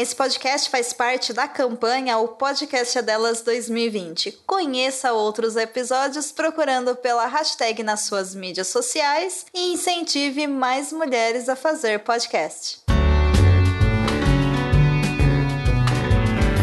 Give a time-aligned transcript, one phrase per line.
[0.00, 4.38] Esse podcast faz parte da campanha O Podcast é Delas 2020.
[4.46, 11.54] Conheça outros episódios procurando pela hashtag nas suas mídias sociais e incentive mais mulheres a
[11.54, 12.78] fazer podcast.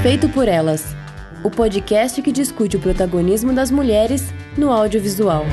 [0.02, 0.82] Feito por Elas
[1.44, 4.24] o podcast que discute o protagonismo das mulheres
[4.58, 5.46] no audiovisual.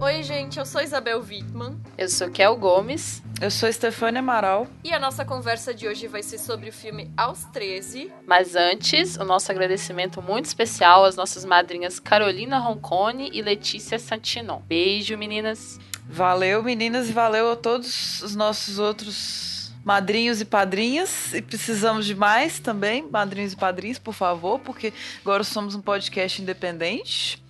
[0.00, 1.80] Oi, gente, eu sou Isabel Wittmann.
[1.96, 3.22] Eu sou Kel Gomes.
[3.40, 4.66] Eu sou Stefania Amaral.
[4.82, 8.12] E a nossa conversa de hoje vai ser sobre o filme Aos 13.
[8.26, 14.60] Mas antes, o nosso agradecimento muito especial às nossas madrinhas Carolina Roncone e Letícia Santinon.
[14.66, 15.78] Beijo, meninas.
[16.08, 21.32] Valeu, meninas, e valeu a todos os nossos outros madrinhos e padrinhas.
[21.32, 26.42] E precisamos de mais também, madrinhos e padrinhos, por favor, porque agora somos um podcast
[26.42, 27.40] independente.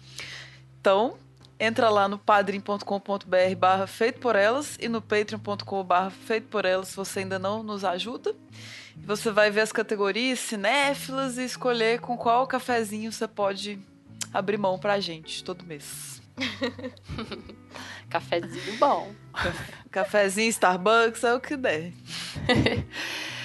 [0.79, 1.15] Então,
[1.61, 6.89] entra lá no padrim.com.br barra feito por elas e no patreon.com barra feito por elas
[6.89, 8.35] se você ainda não nos ajuda.
[9.05, 13.79] Você vai ver as categorias cinéfilas e escolher com qual cafezinho você pode
[14.33, 16.21] abrir mão pra gente todo mês.
[18.09, 19.13] Cafezinho bom.
[19.91, 21.93] Cafezinho, Starbucks, é o que der.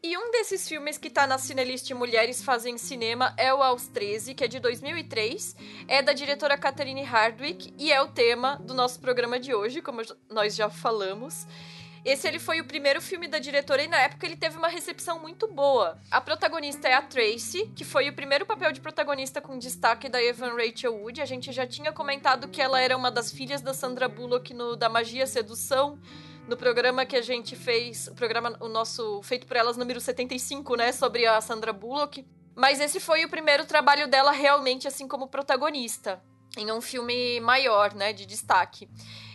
[0.00, 4.32] E um desses filmes que tá na Cinelist Mulheres Fazem Cinema é o Aos 13,
[4.32, 5.56] que é de 2003.
[5.88, 10.00] É da diretora Catherine Hardwick e é o tema do nosso programa de hoje, como
[10.30, 11.48] nós já falamos.
[12.04, 15.18] Esse ele foi o primeiro filme da diretora e na época ele teve uma recepção
[15.18, 16.00] muito boa.
[16.12, 20.22] A protagonista é a Tracy, que foi o primeiro papel de protagonista com destaque da
[20.22, 21.20] Evan Rachel Wood.
[21.20, 24.76] A gente já tinha comentado que ela era uma das filhas da Sandra Bullock no
[24.76, 25.98] Da Magia Sedução
[26.48, 30.76] no programa que a gente fez, o programa, o nosso Feito por Elas número 75,
[30.76, 32.26] né, sobre a Sandra Bullock.
[32.56, 36.22] Mas esse foi o primeiro trabalho dela realmente assim como protagonista,
[36.56, 38.88] em um filme maior, né, de destaque.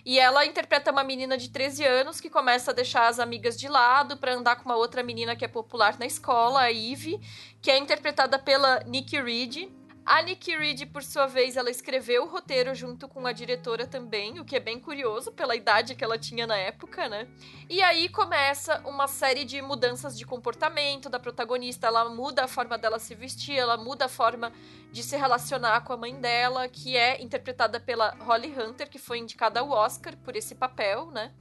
[0.04, 3.70] E ela interpreta uma menina de 13 anos que começa a deixar as amigas de
[3.70, 7.22] lado para andar com uma outra menina que é popular na escola, a Eve,
[7.62, 9.70] que é interpretada pela Nikki Reed,
[10.06, 14.40] a Nikki Reed, por sua vez, ela escreveu o roteiro junto com a diretora também,
[14.40, 17.28] o que é bem curioso pela idade que ela tinha na época, né?
[17.70, 21.88] E aí começa uma série de mudanças de comportamento da protagonista.
[21.88, 24.52] Ela muda a forma dela se vestir, ela muda a forma
[24.92, 29.20] de se relacionar com a mãe dela, que é interpretada pela Holly Hunter, que foi
[29.20, 31.32] indicada ao Oscar por esse papel, né?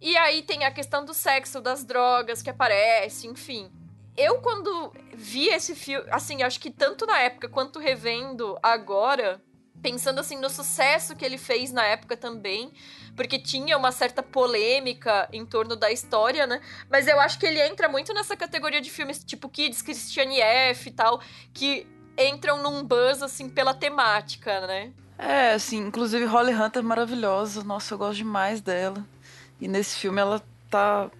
[0.00, 3.70] E aí tem a questão do sexo, das drogas que aparece, enfim
[4.18, 9.40] eu quando vi esse filme, assim, acho que tanto na época quanto revendo agora,
[9.80, 12.72] pensando assim no sucesso que ele fez na época também,
[13.14, 16.60] porque tinha uma certa polêmica em torno da história, né?
[16.90, 20.88] Mas eu acho que ele entra muito nessa categoria de filmes tipo Kids, Christiane F
[20.88, 21.20] e tal,
[21.54, 21.86] que
[22.18, 24.92] entram num buzz assim pela temática, né?
[25.16, 29.04] É, assim, inclusive Holly Hunter é maravilhosa, nossa, eu gosto demais dela.
[29.60, 30.40] E nesse filme ela
[30.70, 31.10] tá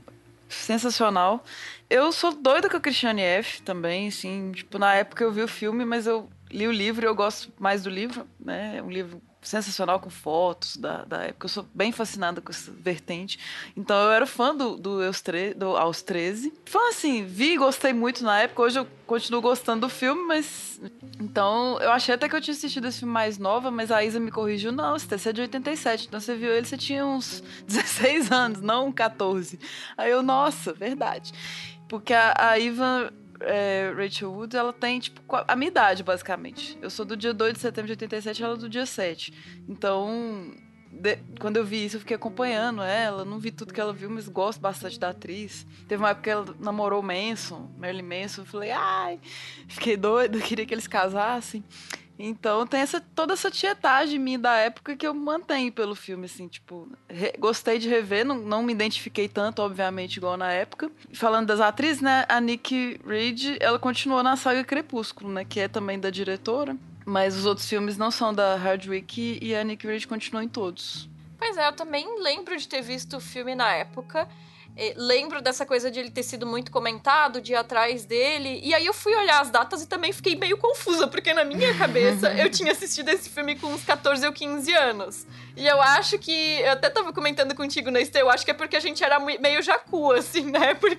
[0.49, 1.45] sensacional.
[1.89, 3.63] Eu sou doida com a Christiane F.
[3.63, 7.09] também, assim, tipo, na época eu vi o filme, mas eu li o livro e
[7.09, 8.79] eu gosto mais do livro, né?
[8.79, 11.47] É um livro sensacional com fotos da, da época.
[11.47, 13.39] Eu sou bem fascinada com essa vertente.
[13.77, 16.53] Então eu era fã do, do, Eus tre do Aos 13.
[16.65, 18.63] Fã assim, vi e gostei muito na época.
[18.63, 20.81] Hoje eu continuo gostando do filme, mas.
[21.21, 24.19] Então eu achei até que eu tinha assistido esse filme mais nova, mas a Isa
[24.19, 24.73] me corrigiu.
[24.73, 26.07] Não, esse é de 87.
[26.09, 29.59] Então você viu ele, você tinha uns 16 anos, não 14.
[29.97, 31.33] Aí eu, nossa, verdade.
[31.89, 33.11] Porque a, a Ivan
[33.41, 36.79] é, Rachel Wood, ela tem, tipo, a minha idade, basicamente.
[36.81, 39.33] Eu sou do dia 2 de setembro de 87, ela é do dia 7.
[39.69, 40.53] Então,
[40.91, 43.25] de, quando eu vi isso, eu fiquei acompanhando ela.
[43.25, 45.67] Não vi tudo que ela viu, mas gosto bastante da atriz.
[45.87, 48.43] Teve uma época que ela namorou Manson, Marilyn Manson.
[48.43, 49.21] Eu falei, ai,
[49.69, 51.63] fiquei doida, queria que eles casassem.
[52.19, 56.49] Então tem essa, toda essa tietagem minha da época que eu mantenho pelo filme, assim,
[56.49, 60.91] tipo, re, gostei de rever, não, não me identifiquei tanto, obviamente, igual na época.
[61.15, 65.69] Falando das atrizes, né, a Nikki Reed, ela continuou na saga Crepúsculo, né, que é
[65.69, 66.77] também da diretora,
[67.07, 71.09] mas os outros filmes não são da Hardwick e a Nikki Reed continua em todos.
[71.39, 74.29] Pois é, eu também lembro de ter visto o filme na época.
[74.81, 78.61] É, lembro dessa coisa de ele ter sido muito comentado, de ir atrás dele.
[78.63, 81.77] E aí eu fui olhar as datas e também fiquei meio confusa, porque na minha
[81.77, 85.27] cabeça eu tinha assistido esse filme com uns 14 ou 15 anos.
[85.57, 86.61] E eu acho que.
[86.61, 89.61] Eu até tava comentando contigo na eu acho que é porque a gente era meio
[89.61, 90.75] jacu, assim, né?
[90.79, 90.97] Porque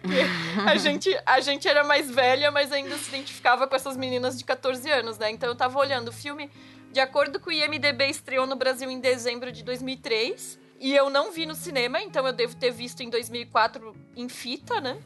[0.68, 4.44] a gente, a gente era mais velha, mas ainda se identificava com essas meninas de
[4.44, 5.32] 14 anos, né?
[5.32, 6.52] Então eu tava olhando o filme.
[6.92, 10.59] De acordo com o IMDB, estreou no Brasil em dezembro de 2003.
[10.80, 14.80] E eu não vi no cinema, então eu devo ter visto em 2004 em fita,
[14.80, 14.98] né?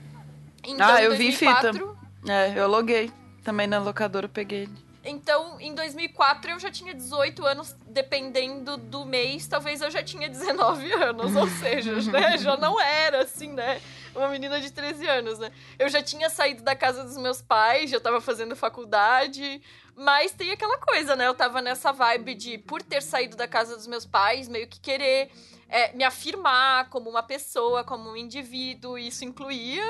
[0.64, 2.32] Então, ah, eu 2004, vi em fita.
[2.32, 3.12] É, eu loguei.
[3.44, 4.84] Também na locadora eu peguei ele.
[5.04, 10.30] Então, em 2004 eu já tinha 18 anos, dependendo do mês, talvez eu já tinha
[10.30, 13.82] 19 anos, ou seja, né, já não era assim, né,
[14.16, 15.52] uma menina de 13 anos, né?
[15.78, 19.62] Eu já tinha saído da casa dos meus pais, já tava fazendo faculdade,
[19.94, 21.28] mas tem aquela coisa, né?
[21.28, 24.80] Eu tava nessa vibe de, por ter saído da casa dos meus pais, meio que
[24.80, 25.30] querer
[25.74, 28.96] é, me afirmar como uma pessoa, como um indivíduo.
[28.96, 29.84] E isso incluía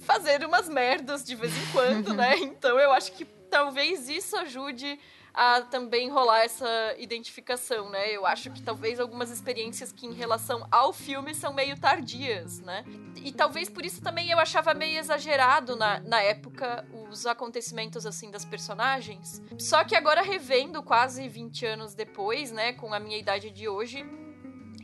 [0.00, 2.36] fazer umas merdas de vez em quando, né?
[2.36, 5.00] Então eu acho que talvez isso ajude
[5.32, 8.10] a também rolar essa identificação, né?
[8.10, 12.84] Eu acho que talvez algumas experiências que em relação ao filme são meio tardias, né?
[13.16, 18.30] E talvez por isso também eu achava meio exagerado na, na época os acontecimentos assim
[18.30, 19.40] das personagens.
[19.58, 24.04] Só que agora revendo quase 20 anos depois, né, com a minha idade de hoje,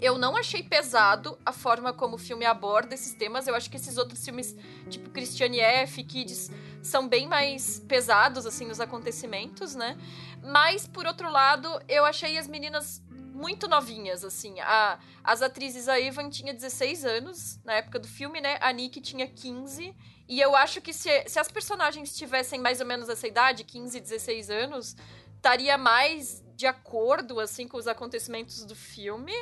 [0.01, 3.47] eu não achei pesado a forma como o filme aborda esses temas.
[3.47, 4.55] Eu acho que esses outros filmes,
[4.91, 6.51] tipo Christiane F., Kids,
[6.83, 9.97] são bem mais pesados, assim, nos acontecimentos, né?
[10.43, 14.59] Mas, por outro lado, eu achei as meninas muito novinhas, assim.
[14.61, 18.59] A, as atrizes, a Evan tinha 16 anos na época do filme, né?
[18.61, 19.95] A Nick tinha 15.
[20.29, 23.99] E eu acho que se, se as personagens tivessem mais ou menos essa idade, 15,
[24.01, 24.97] 16 anos,
[25.37, 29.33] estaria mais de acordo, assim, com os acontecimentos do filme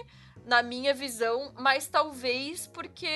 [0.44, 3.06] na minha visão, mas talvez porque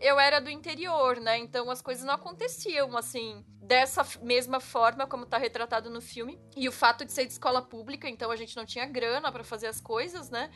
[0.00, 1.38] eu era do interior, né?
[1.38, 6.40] Então as coisas não aconteciam assim dessa mesma forma como tá retratado no filme.
[6.56, 9.44] E o fato de ser de escola pública, então a gente não tinha grana para
[9.44, 10.50] fazer as coisas, né?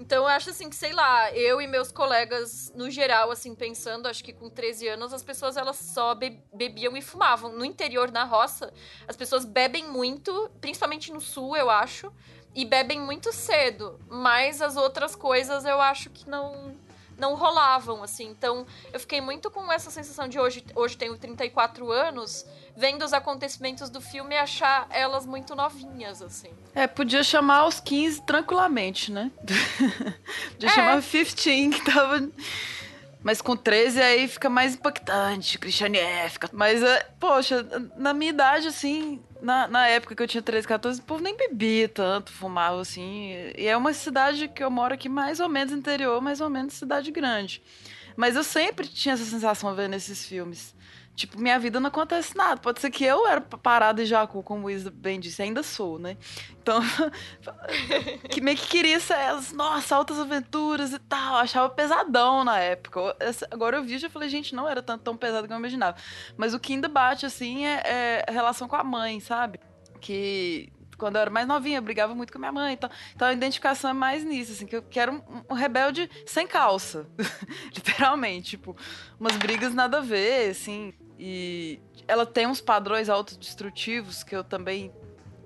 [0.00, 4.06] Então eu acho assim que, sei lá, eu e meus colegas, no geral, assim, pensando,
[4.06, 7.52] acho que com 13 anos, as pessoas elas só be bebiam e fumavam.
[7.52, 8.72] No interior, na roça,
[9.08, 12.12] as pessoas bebem muito, principalmente no sul, eu acho
[12.58, 16.74] e bebem muito cedo, mas as outras coisas eu acho que não
[17.16, 18.28] não rolavam assim.
[18.28, 22.46] Então, eu fiquei muito com essa sensação de hoje, hoje tenho 34 anos,
[22.76, 26.50] vendo os acontecimentos do filme e achar elas muito novinhas assim.
[26.74, 29.32] É, podia chamar aos 15 tranquilamente, né?
[30.52, 30.72] podia é.
[30.72, 31.34] chamar 15
[31.70, 32.28] que tava
[33.22, 36.38] mas com 13 aí fica mais impactante, Cristiane F.
[36.52, 37.66] Mas, é, poxa,
[37.96, 41.36] na minha idade, assim, na, na época que eu tinha 13, 14, o povo nem
[41.36, 43.32] bebia tanto, fumava assim.
[43.56, 46.74] E é uma cidade que eu moro aqui, mais ou menos interior, mais ou menos
[46.74, 47.62] cidade grande.
[48.16, 50.74] Mas eu sempre tinha essa sensação vendo esses filmes.
[51.18, 52.60] Tipo, minha vida não acontece nada.
[52.60, 55.98] Pode ser que eu era parada em Jacu, como o Isa bem disse, ainda sou,
[55.98, 56.16] né?
[56.62, 56.80] Então,
[58.30, 61.38] que meio que queria ser elas, nossa, altas aventuras e tal.
[61.38, 63.16] Achava pesadão na época.
[63.50, 65.96] Agora eu vi e já falei, gente, não era tanto tão pesado como eu imaginava.
[66.36, 69.58] Mas o que ainda bate, assim, é, é a relação com a mãe, sabe?
[70.00, 72.74] Que quando eu era mais novinha, eu brigava muito com minha mãe.
[72.74, 76.46] Então, então a identificação é mais nisso, assim, que eu quero um, um rebelde sem
[76.46, 77.08] calça.
[77.74, 78.76] Literalmente, tipo,
[79.18, 80.94] umas brigas nada a ver, assim.
[81.18, 84.92] E ela tem uns padrões autodestrutivos que eu também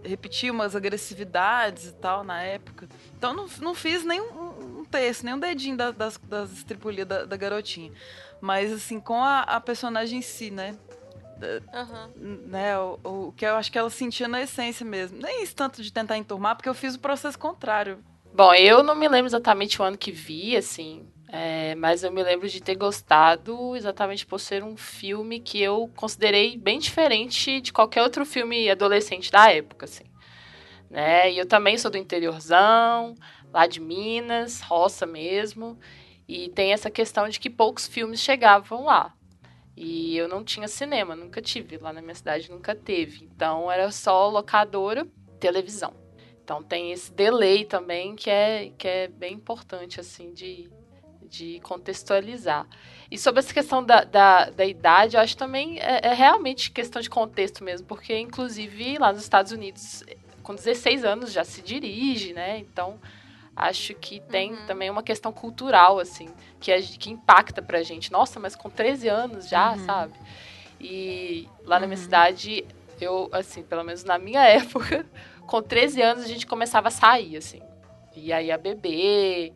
[0.04, 2.88] repeti umas agressividades e tal na época.
[3.16, 7.06] Então não, não fiz nem um, um texto, nem um dedinho da, das, das estripulias
[7.06, 7.92] da, da, garotinha.
[8.40, 10.76] Mas assim, com a, a personagem em si, né?
[11.42, 12.44] Uhum.
[12.46, 15.18] né o, o, que eu acho que ela sentia na essência mesmo.
[15.20, 17.98] Nem isso tanto de tentar enturmar, porque eu fiz o processo contrário.
[18.34, 22.22] Bom, eu não me lembro exatamente o ano que vi, assim, é, mas eu me
[22.22, 27.72] lembro de ter gostado exatamente por ser um filme que eu considerei bem diferente de
[27.72, 30.04] qualquer outro filme adolescente da época, assim.
[30.90, 31.32] Né?
[31.32, 33.14] E eu também sou do interiorzão,
[33.50, 35.78] lá de Minas, roça mesmo,
[36.28, 39.14] e tem essa questão de que poucos filmes chegavam lá.
[39.74, 43.24] E eu não tinha cinema, nunca tive, lá na minha cidade nunca teve.
[43.34, 45.06] Então era só locadora,
[45.40, 45.94] televisão.
[46.44, 50.70] Então tem esse delay também que é, que é bem importante, assim, de,
[51.32, 52.66] de contextualizar.
[53.10, 57.00] E sobre essa questão da, da, da idade, eu acho também é, é, realmente questão
[57.00, 60.04] de contexto mesmo, porque inclusive lá nos Estados Unidos,
[60.42, 62.58] com 16 anos já se dirige, né?
[62.58, 63.00] Então
[63.56, 64.66] acho que tem uhum.
[64.66, 66.28] também uma questão cultural, assim,
[66.60, 68.12] que, é, que impacta pra gente.
[68.12, 69.86] Nossa, mas com 13 anos já, uhum.
[69.86, 70.14] sabe?
[70.78, 72.04] E lá na minha uhum.
[72.04, 72.66] cidade,
[73.00, 75.06] eu, assim, pelo menos na minha época,
[75.46, 77.62] com 13 anos a gente começava a sair, assim.
[78.14, 79.54] E aí a beber,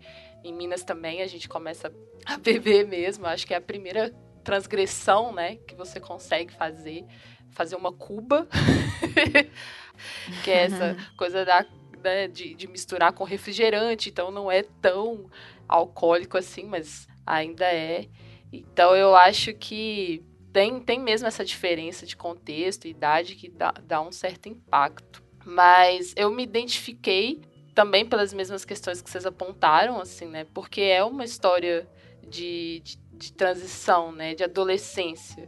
[0.48, 1.92] em Minas também a gente começa
[2.24, 3.26] a beber mesmo.
[3.26, 4.12] Acho que é a primeira
[4.44, 7.04] transgressão, né, que você consegue fazer,
[7.50, 8.46] fazer uma cuba,
[10.44, 11.66] que é essa coisa da,
[12.02, 15.28] né, de, de misturar com refrigerante, então não é tão
[15.66, 18.06] alcoólico assim, mas ainda é.
[18.52, 20.22] Então eu acho que
[20.52, 25.24] tem, tem mesmo essa diferença de contexto e idade que dá, dá um certo impacto.
[25.44, 27.42] Mas eu me identifiquei
[27.76, 30.46] também pelas mesmas questões que vocês apontaram, assim, né?
[30.54, 31.86] Porque é uma história
[32.26, 34.34] de, de, de transição, né?
[34.34, 35.46] De adolescência.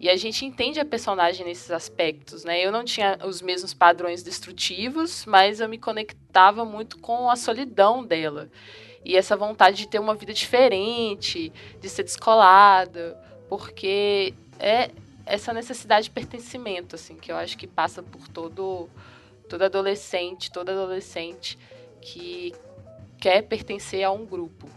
[0.00, 2.60] E a gente entende a personagem nesses aspectos, né?
[2.60, 8.04] Eu não tinha os mesmos padrões destrutivos, mas eu me conectava muito com a solidão
[8.04, 8.50] dela.
[9.04, 13.16] E essa vontade de ter uma vida diferente, de ser descolada,
[13.48, 14.90] porque é
[15.24, 18.88] essa necessidade de pertencimento, assim, que eu acho que passa por todo
[19.48, 21.58] todo adolescente, toda adolescente
[22.00, 22.52] que
[23.18, 24.68] quer pertencer a um grupo.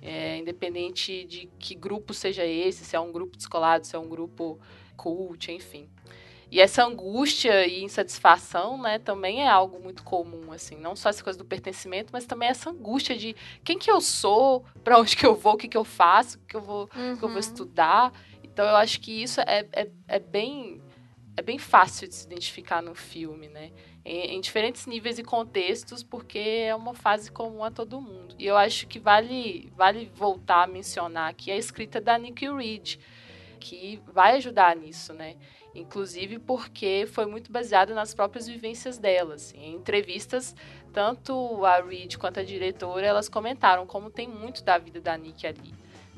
[0.00, 4.08] É, independente de que grupo seja esse, se é um grupo descolado, se é um
[4.08, 4.60] grupo
[4.96, 5.88] cult, enfim.
[6.50, 11.24] E essa angústia e insatisfação, né, também é algo muito comum, assim, não só essa
[11.24, 13.34] coisa do pertencimento, mas também essa angústia de
[13.64, 16.40] quem que eu sou, para onde que eu vou, o que que eu faço, o
[16.42, 17.16] que eu vou, uhum.
[17.16, 18.12] que eu vou estudar.
[18.42, 20.80] Então eu acho que isso é, é, é bem
[21.36, 23.72] é bem fácil de se identificar no filme, né?
[24.04, 28.34] Em, em, diferentes níveis e contextos, porque é uma fase comum a todo mundo.
[28.38, 32.96] E eu acho que vale, vale voltar a mencionar aqui a escrita da Nikki Reed,
[33.58, 35.36] que vai ajudar nisso, né?
[35.74, 39.34] Inclusive porque foi muito baseada nas próprias vivências dela.
[39.34, 39.58] Assim.
[39.58, 40.54] Em entrevistas,
[40.92, 45.46] tanto a Reed quanto a diretora, elas comentaram como tem muito da vida da Nick
[45.46, 45.74] ali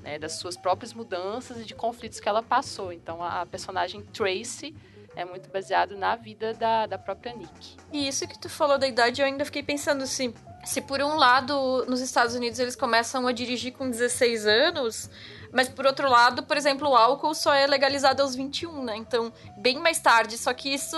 [0.06, 2.92] né, das suas próprias mudanças e de conflitos que ela passou.
[2.92, 4.72] Então, a personagem Tracy
[5.16, 7.76] é muito baseado na vida da, da própria Nick.
[7.92, 10.32] E isso que tu falou da idade, eu ainda fiquei pensando assim,
[10.64, 15.10] se por um lado nos Estados Unidos eles começam a dirigir com 16 anos,
[15.52, 18.96] mas por outro lado, por exemplo, o álcool só é legalizado aos 21, né?
[18.96, 20.36] Então, bem mais tarde.
[20.38, 20.96] Só que isso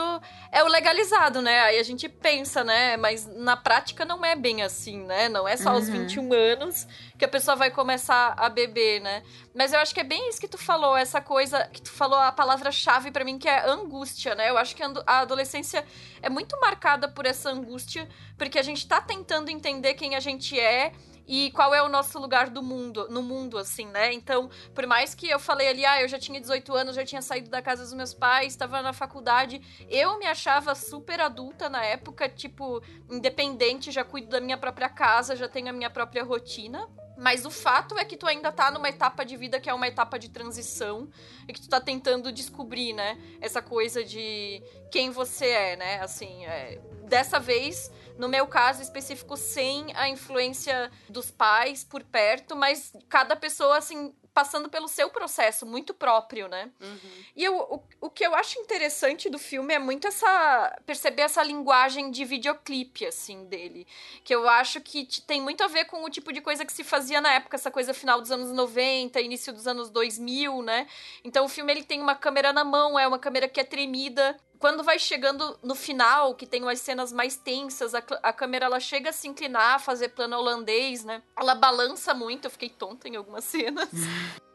[0.50, 1.60] é o legalizado, né?
[1.60, 2.96] Aí a gente pensa, né?
[2.96, 5.28] Mas na prática não é bem assim, né?
[5.28, 5.76] Não é só uhum.
[5.76, 6.86] aos 21 anos
[7.18, 9.22] que a pessoa vai começar a beber, né?
[9.54, 12.18] Mas eu acho que é bem isso que tu falou, essa coisa que tu falou
[12.18, 14.48] a palavra-chave para mim que é angústia, né?
[14.48, 15.84] Eu acho que a adolescência
[16.22, 20.58] é muito marcada por essa angústia, porque a gente tá tentando entender quem a gente
[20.58, 20.92] é
[21.28, 24.14] e qual é o nosso lugar do mundo, no mundo, assim, né?
[24.14, 27.20] Então, por mais que eu falei ali, ah, eu já tinha 18 anos, já tinha
[27.20, 31.84] saído da casa dos meus pais, estava na faculdade, eu me achava super adulta na
[31.84, 36.88] época, tipo, independente, já cuido da minha própria casa, já tenho a minha própria rotina.
[37.18, 39.88] Mas o fato é que tu ainda tá numa etapa de vida que é uma
[39.88, 41.08] etapa de transição
[41.48, 43.18] e que tu tá tentando descobrir, né?
[43.40, 46.00] Essa coisa de quem você é, né?
[46.00, 46.80] Assim, é...
[47.08, 53.36] dessa vez no meu caso específico, sem a influência dos pais por perto, mas cada
[53.36, 56.70] pessoa, assim, passando pelo seu processo muito próprio, né?
[56.80, 57.24] Uhum.
[57.34, 60.76] E eu, o, o que eu acho interessante do filme é muito essa.
[60.86, 63.84] perceber essa linguagem de videoclipe, assim, dele.
[64.22, 66.84] Que eu acho que tem muito a ver com o tipo de coisa que se
[66.84, 70.86] fazia na época, essa coisa final dos anos 90, início dos anos 2000, né?
[71.24, 74.36] Então o filme ele tem uma câmera na mão, é uma câmera que é tremida,
[74.58, 78.80] quando vai chegando no final, que tem umas cenas mais tensas, a, a câmera ela
[78.80, 81.22] chega a se inclinar, fazer plano holandês, né?
[81.36, 83.88] Ela balança muito, eu fiquei tonta em algumas cenas.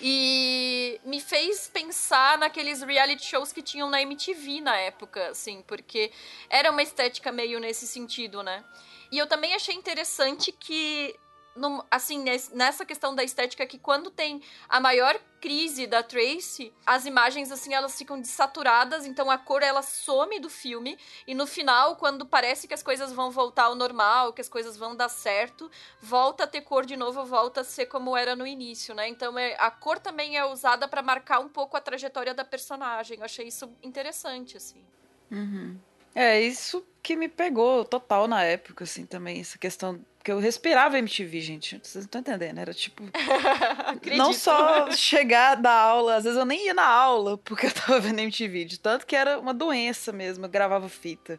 [0.00, 6.10] E me fez pensar naqueles reality shows que tinham na MTV na época, assim, porque
[6.48, 8.64] era uma estética meio nesse sentido, né?
[9.12, 11.14] E eu também achei interessante que
[11.54, 17.06] no, assim, nessa questão da estética que quando tem a maior crise da Tracy, as
[17.06, 21.96] imagens assim elas ficam desaturadas, então a cor ela some do filme e no final,
[21.96, 25.70] quando parece que as coisas vão voltar ao normal, que as coisas vão dar certo,
[26.00, 29.06] volta a ter cor de novo, volta a ser como era no início, né?
[29.08, 33.18] Então é, a cor também é usada para marcar um pouco a trajetória da personagem.
[33.18, 34.82] Eu achei isso interessante assim.
[35.30, 35.78] Uhum.
[36.14, 40.98] É, isso que me pegou total na época, assim, também, essa questão que eu respirava
[40.98, 41.78] MTV, gente.
[41.82, 42.58] Vocês não estão entendendo.
[42.58, 43.02] Era tipo.
[44.16, 48.00] não só chegar da aula, às vezes eu nem ia na aula porque eu tava
[48.00, 48.64] vendo MTV.
[48.64, 50.46] De tanto que era uma doença mesmo.
[50.46, 51.38] Eu gravava fita.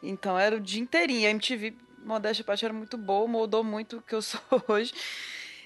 [0.00, 1.26] Então era o dia inteirinho.
[1.26, 1.74] A MTV,
[2.04, 4.94] modéstia parte, era muito boa, moldou muito o que eu sou hoje.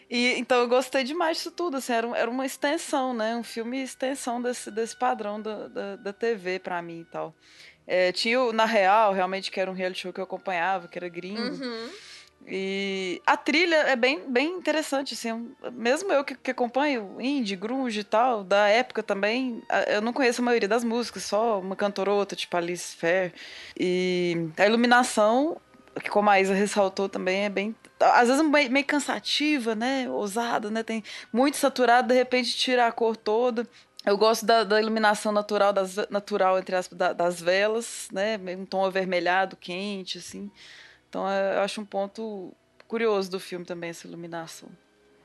[0.08, 1.76] E, então eu gostei demais disso tudo.
[1.76, 3.36] Assim, era, era uma extensão, né?
[3.36, 7.34] Um filme extensão desse, desse padrão da, da, da TV pra mim e tal.
[7.86, 10.98] É, tinha o Na Real, realmente, que era um reality show que eu acompanhava, que
[10.98, 11.40] era gringo.
[11.40, 11.90] Uhum.
[12.46, 15.54] E a trilha é bem, bem interessante, assim.
[15.72, 20.42] Mesmo eu que, que acompanho indie, grunge e tal, da época também, eu não conheço
[20.42, 23.32] a maioria das músicas, só uma cantora ou outra, tipo Alice Fair.
[23.78, 25.56] E a iluminação,
[26.02, 30.06] que como a Isa ressaltou também, é bem às vezes meio cansativa, né?
[30.10, 30.82] Ousada, né?
[30.82, 33.66] Tem muito saturado, de repente tira a cor toda.
[34.04, 38.38] Eu gosto da, da iluminação natural, das, natural entre as da, das velas, né?
[38.56, 40.50] Um tom avermelhado, quente, assim.
[41.08, 42.52] Então eu acho um ponto
[42.86, 44.68] curioso do filme também, essa iluminação.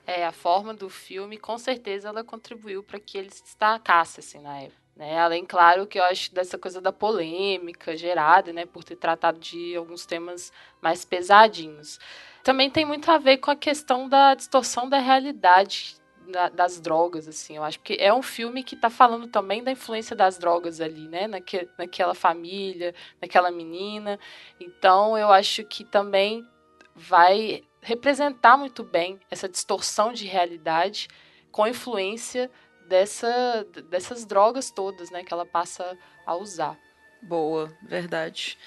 [0.06, 4.40] É, a forma do filme, com certeza, ela contribuiu para que ele se destacasse, assim,
[4.40, 4.80] na época.
[4.96, 5.18] Né?
[5.18, 9.76] Além, claro, que eu acho dessa coisa da polêmica gerada, né, por ter tratado de
[9.76, 12.00] alguns temas mais pesadinhos.
[12.42, 15.99] Também tem muito a ver com a questão da distorção da realidade
[16.30, 19.70] da, das drogas, assim, eu acho que é um filme que está falando também da
[19.72, 24.18] influência das drogas ali, né, Naque, naquela família, naquela menina.
[24.60, 26.46] Então, eu acho que também
[26.94, 31.08] vai representar muito bem essa distorção de realidade
[31.50, 32.50] com influência
[32.86, 35.96] dessa, dessas drogas todas, né, que ela passa
[36.26, 36.78] a usar.
[37.22, 38.58] Boa, verdade.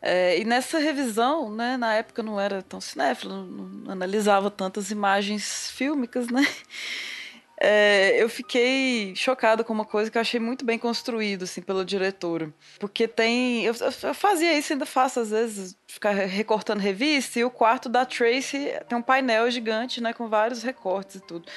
[0.00, 4.90] É, e nessa revisão, né, na época não era tão cinéfilo, não, não analisava tantas
[4.90, 6.46] imagens fílmicas, né?
[7.60, 11.84] É, eu fiquei chocada com uma coisa que eu achei muito bem construído, assim, pelo
[11.84, 12.52] diretor.
[12.78, 13.64] Porque tem.
[13.64, 18.06] Eu, eu, fazia isso, ainda faço às vezes, ficar recortando revista, e o quarto da
[18.06, 21.50] Tracy tem um painel gigante, né, com vários recortes e tudo.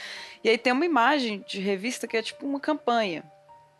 [0.44, 3.24] E aí tem uma imagem de revista que é tipo uma campanha,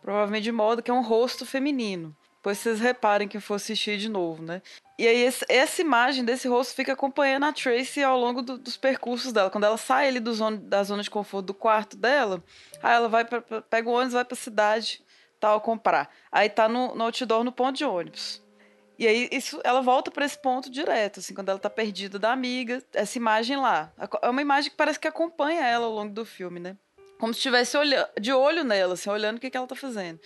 [0.00, 2.16] provavelmente de moda, que é um rosto feminino.
[2.42, 4.60] Depois vocês reparem que eu for assistir de novo, né?
[4.98, 8.76] E aí esse, essa imagem desse rosto fica acompanhando a Tracy ao longo do, dos
[8.76, 9.48] percursos dela.
[9.48, 12.42] Quando ela sai ali do zona, da zona de conforto do quarto dela,
[12.82, 15.04] aí ela vai pra, pega o ônibus, vai pra cidade,
[15.38, 16.10] tal, comprar.
[16.32, 18.42] Aí tá no, no outdoor no ponto de ônibus.
[18.98, 22.32] E aí isso, ela volta para esse ponto direto, assim, quando ela tá perdida da
[22.32, 23.92] amiga, essa imagem lá.
[24.20, 26.76] É uma imagem que parece que acompanha ela ao longo do filme, né?
[27.22, 27.78] Como se estivesse
[28.20, 30.18] de olho nela, assim, olhando o que, que ela tá fazendo.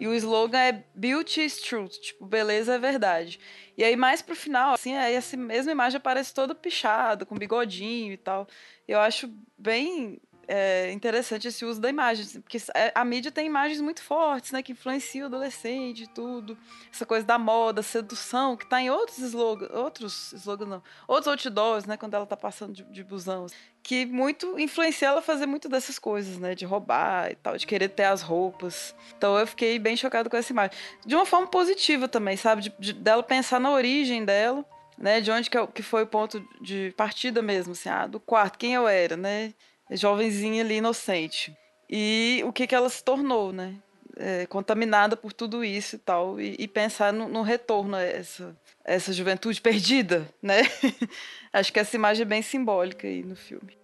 [0.00, 3.38] E o slogan é Beauty is Truth, tipo, beleza é verdade.
[3.78, 8.12] E aí, mais pro final, assim, aí essa mesma imagem aparece toda pichada, com bigodinho
[8.12, 8.48] e tal.
[8.88, 10.20] Eu acho bem
[10.52, 14.50] é, interessante esse uso da imagem, assim, porque é, a mídia tem imagens muito fortes,
[14.50, 16.58] né, que influenciam o adolescente e tudo.
[16.92, 21.84] Essa coisa da moda, sedução, que está em outros slogans, outros slogans não, outros outdoors,
[21.86, 25.46] né, quando ela está passando de, de busão, assim, que muito influencia ela a fazer
[25.46, 28.92] muito dessas coisas, né, de roubar e tal, de querer ter as roupas.
[29.16, 30.76] Então eu fiquei bem chocado com essa imagem.
[31.06, 34.64] De uma forma positiva também, sabe, de, de dela pensar na origem dela,
[34.98, 38.18] né, de onde que, é que foi o ponto de partida mesmo, assim, ah, do
[38.18, 39.54] quarto, quem eu era, né,
[39.96, 41.56] jovenzinha ali, inocente.
[41.88, 43.74] E o que, que ela se tornou, né?
[44.16, 48.54] É, contaminada por tudo isso e tal, e, e pensar no, no, retorno a essa,
[48.84, 50.62] essa juventude perdida, né?
[51.52, 53.78] Acho que essa imagem é bem simbólica aí no filme.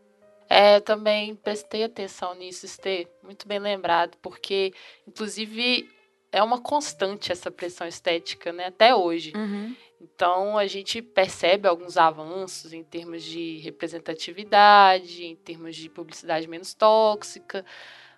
[0.48, 4.72] É, eu também prestei atenção nisso, Estê, muito bem lembrado, porque,
[5.06, 5.88] inclusive,
[6.32, 9.32] é uma constante essa pressão estética, né, até hoje.
[9.34, 9.74] Uhum.
[10.00, 16.74] Então, a gente percebe alguns avanços em termos de representatividade, em termos de publicidade menos
[16.74, 17.64] tóxica,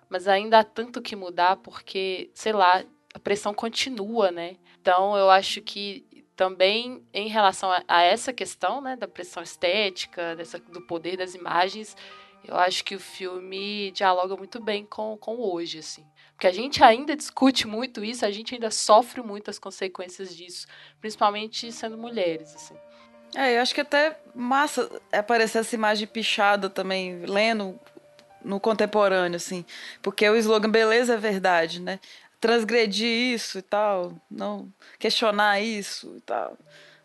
[0.09, 4.57] mas ainda há tanto que mudar porque, sei lá, a pressão continua, né?
[4.81, 10.35] Então, eu acho que também em relação a, a essa questão, né, da pressão estética,
[10.35, 11.95] dessa, do poder das imagens,
[12.45, 16.05] eu acho que o filme dialoga muito bem com, com hoje, assim.
[16.39, 20.67] Porque a gente ainda discute muito isso, a gente ainda sofre muito as consequências disso,
[21.01, 22.75] principalmente sendo mulheres, assim.
[23.35, 27.77] É, eu acho que até massa aparecer essa imagem pichada também, lendo
[28.41, 29.65] no contemporâneo, assim.
[30.01, 31.99] Porque o slogan beleza é verdade, né?
[32.39, 36.57] Transgredir isso e tal, não questionar isso e tal.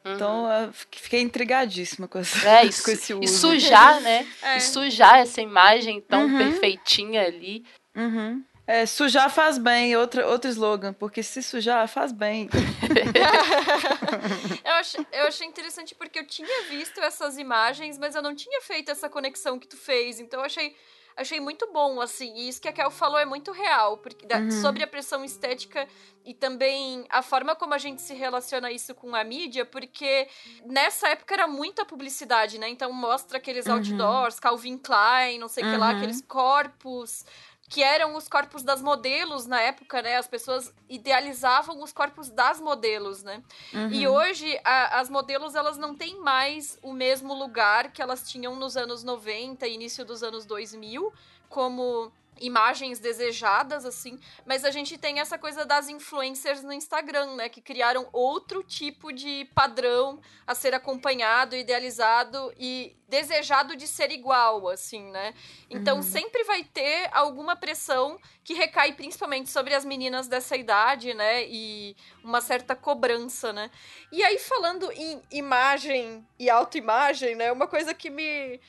[0.05, 0.15] Uhum.
[0.15, 3.25] Então, eu fiquei intrigadíssima com, essa, é, isso, com esse uso.
[3.25, 4.25] E sujar, né?
[4.41, 4.59] É.
[4.59, 6.39] E sujar essa imagem tão uhum.
[6.39, 7.65] perfeitinha ali.
[7.97, 8.45] Uhum.
[8.67, 12.49] É, sujar faz bem, outro, outro slogan, porque se sujar faz bem.
[14.65, 18.63] eu, achei, eu achei interessante porque eu tinha visto essas imagens, mas eu não tinha
[18.63, 20.75] feito essa conexão que tu fez, então eu achei
[21.17, 22.35] achei muito bom, assim.
[22.37, 24.51] E isso que a Kel falou é muito real, porque da, uhum.
[24.51, 25.87] sobre a pressão estética
[26.25, 30.29] e também a forma como a gente se relaciona isso com a mídia, porque
[30.67, 32.69] nessa época era muita publicidade, né?
[32.69, 33.75] Então mostra aqueles uhum.
[33.75, 35.73] outdoors, Calvin Klein, não sei o uhum.
[35.73, 35.97] que lá, uhum.
[35.97, 37.25] aqueles corpos
[37.69, 40.17] que eram os corpos das modelos na época, né?
[40.17, 43.43] As pessoas idealizavam os corpos das modelos, né?
[43.73, 43.91] Uhum.
[43.91, 48.55] E hoje a, as modelos elas não têm mais o mesmo lugar que elas tinham
[48.57, 51.13] nos anos 90, início dos anos 2000,
[51.49, 57.49] como imagens desejadas, assim, mas a gente tem essa coisa das influencers no Instagram, né,
[57.49, 64.69] que criaram outro tipo de padrão a ser acompanhado, idealizado e desejado de ser igual,
[64.69, 65.35] assim, né?
[65.71, 66.03] Então uhum.
[66.03, 71.45] sempre vai ter alguma pressão que recai principalmente sobre as meninas dessa idade, né?
[71.47, 73.71] E uma certa cobrança, né?
[74.11, 77.53] E aí, falando em imagem e autoimagem, né?
[77.53, 78.61] Uma coisa que me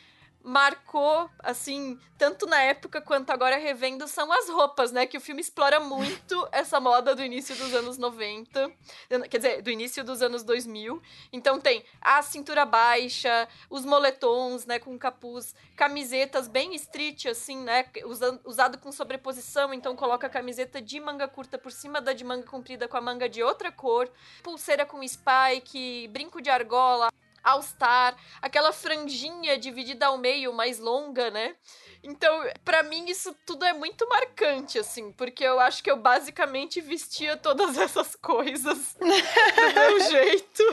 [0.46, 5.08] marcou, assim, tanto na época quanto agora revendo, são as roupas, né?
[5.08, 8.72] Que o filme explora muito essa moda do início dos anos 90,
[9.28, 11.02] quer dizer, do início dos anos 2000.
[11.34, 17.86] Então tem a cintura baixa, os moletons, né, com capuz, camisetas bem street, assim, né?
[18.06, 22.24] Usando, usado com sobreposição, então coloca a camiseta de manga curta por cima da de
[22.24, 24.08] manga comprida com a manga de outra cor,
[24.44, 27.10] pulseira com spike, brinco de argola,
[27.46, 31.56] All Star, aquela franjinha dividida ao meio, mais longa, né?
[32.04, 36.82] Então, para mim, isso tudo é muito marcante, assim, porque eu acho que eu basicamente
[36.82, 40.64] vestia todas essas coisas do meu jeito.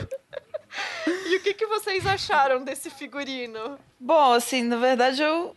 [1.27, 3.79] e o que, que vocês acharam desse figurino?
[3.99, 5.55] Bom, assim, na verdade eu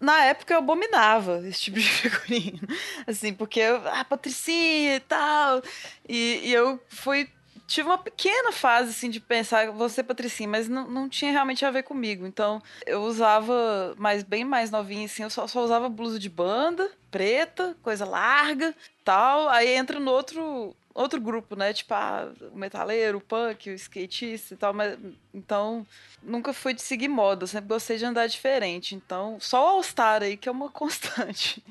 [0.00, 2.68] na época eu abominava esse tipo de figurino.
[3.06, 5.62] Assim, porque eu, ah, Patricinha e tal.
[6.06, 7.28] E, e eu fui
[7.74, 11.70] tive uma pequena fase, assim, de pensar, você, Patricinha, mas não, não tinha realmente a
[11.70, 12.24] ver comigo.
[12.26, 16.88] Então, eu usava, mas bem mais novinha, assim, eu só, só usava blusa de banda,
[17.10, 19.48] preta, coisa larga, tal.
[19.48, 21.72] Aí entra no outro outro grupo, né?
[21.72, 24.96] Tipo, ah, o metaleiro, o punk, o skatista e tal, mas
[25.34, 25.84] então
[26.22, 28.94] nunca fui de seguir moda, sempre gostei de andar diferente.
[28.94, 31.62] Então, só o All-Star aí que é uma constante.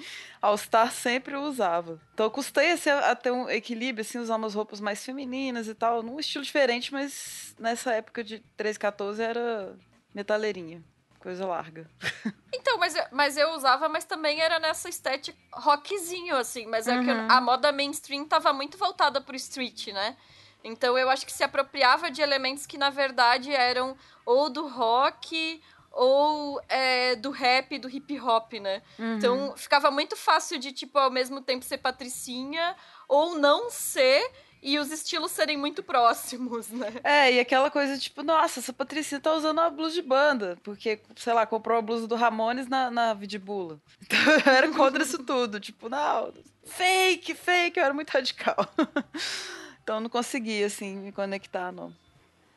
[0.42, 2.00] All-Star sempre eu usava.
[2.14, 5.74] Então eu custei assim, a ter um equilíbrio, assim, usar umas roupas mais femininas e
[5.74, 9.76] tal, num estilo diferente, mas nessa época de 13, 14 era
[10.14, 10.84] metaleirinha
[11.24, 11.90] coisa larga.
[12.56, 16.68] Então, mas, mas eu usava, mas também era nessa estética rockzinho, assim.
[16.68, 17.04] Mas é uhum.
[17.04, 20.16] que a moda mainstream tava muito voltada pro street, né?
[20.64, 25.62] Então eu acho que se apropriava de elementos que, na verdade, eram ou do rock
[25.92, 28.84] ou é, do rap, do hip hop, né?
[29.00, 29.18] Uhum.
[29.18, 32.76] Então ficava muito fácil de, tipo, ao mesmo tempo ser patricinha
[33.10, 34.32] ou não ser
[34.64, 36.94] e os estilos serem muito próximos, né?
[37.04, 41.00] É, e aquela coisa tipo, nossa, essa Patricinha tá usando uma blusa de banda, porque,
[41.18, 43.80] sei lá, comprou a blusa do Ramones na, na Vidibula.
[44.14, 46.32] Então eu era contra isso tudo, tipo, não,
[46.64, 48.56] fake, fake, eu era muito radical.
[49.84, 51.94] então eu não conseguia, assim, me conectar, não.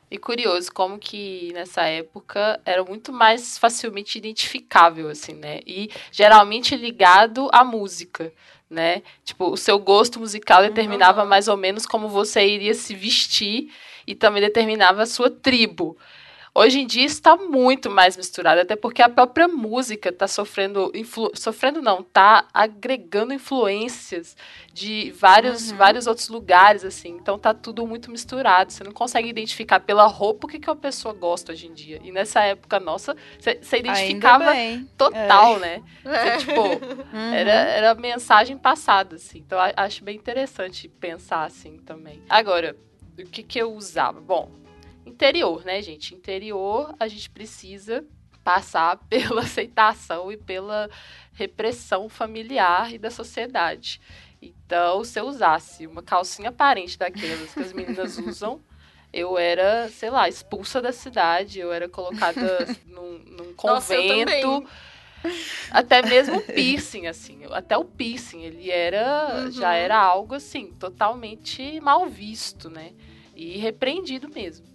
[0.09, 5.59] E curioso como que nessa época era muito mais facilmente identificável, assim, né?
[5.67, 8.31] E geralmente ligado à música
[8.69, 9.01] né?
[9.23, 11.29] Tipo, o seu gosto musical determinava uhum.
[11.29, 13.71] mais ou menos como você iria se vestir
[14.05, 15.97] e também determinava a sua tribo.
[16.59, 21.29] Hoje em dia está muito mais misturado, até porque a própria música está sofrendo, influ,
[21.35, 24.35] sofrendo não, está agregando influências
[24.73, 25.77] de vários, uhum.
[25.77, 27.09] vários outros lugares, assim.
[27.09, 28.73] Então tá tudo muito misturado.
[28.73, 32.01] Você não consegue identificar pela roupa o que, que a pessoa gosta hoje em dia.
[32.03, 34.51] E nessa época nossa, você identificava
[34.97, 35.59] total, é.
[35.59, 35.83] né?
[36.03, 37.33] Cê, tipo, uhum.
[37.35, 39.43] era, era mensagem passada, assim.
[39.45, 42.19] Então acho bem interessante pensar assim também.
[42.27, 42.75] Agora,
[43.15, 44.19] o que, que eu usava?
[44.19, 44.65] Bom,
[45.07, 46.13] interior, né, gente?
[46.13, 48.05] Interior, a gente precisa
[48.43, 50.89] passar pela aceitação e pela
[51.33, 53.99] repressão familiar e da sociedade.
[54.41, 58.61] Então, se eu usasse uma calcinha aparente daquelas que as meninas usam,
[59.11, 64.61] eu era, sei lá, expulsa da cidade, eu era colocada num, num convento.
[64.61, 64.87] Nossa,
[65.71, 67.39] até mesmo o piercing, assim.
[67.51, 69.45] Até o piercing, ele era.
[69.45, 69.51] Uhum.
[69.51, 72.93] Já era algo, assim, totalmente mal visto, né?
[73.35, 74.65] E repreendido mesmo.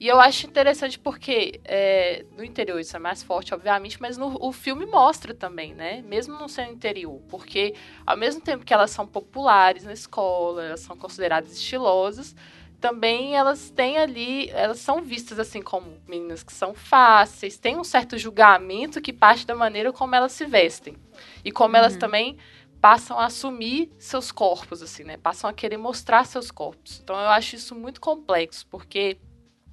[0.00, 4.36] E eu acho interessante porque é, no interior isso é mais forte, obviamente, mas no,
[4.40, 6.02] o filme mostra também, né?
[6.02, 7.20] Mesmo não sendo interior.
[7.28, 7.74] Porque
[8.06, 12.36] ao mesmo tempo que elas são populares na escola, elas são consideradas estilosas,
[12.80, 17.82] também elas têm ali, elas são vistas assim como meninas que são fáceis, tem um
[17.82, 20.96] certo julgamento que parte da maneira como elas se vestem.
[21.44, 21.78] E como uhum.
[21.80, 22.36] elas também
[22.80, 25.16] passam a assumir seus corpos, assim, né?
[25.16, 27.00] Passam a querer mostrar seus corpos.
[27.02, 29.18] Então eu acho isso muito complexo, porque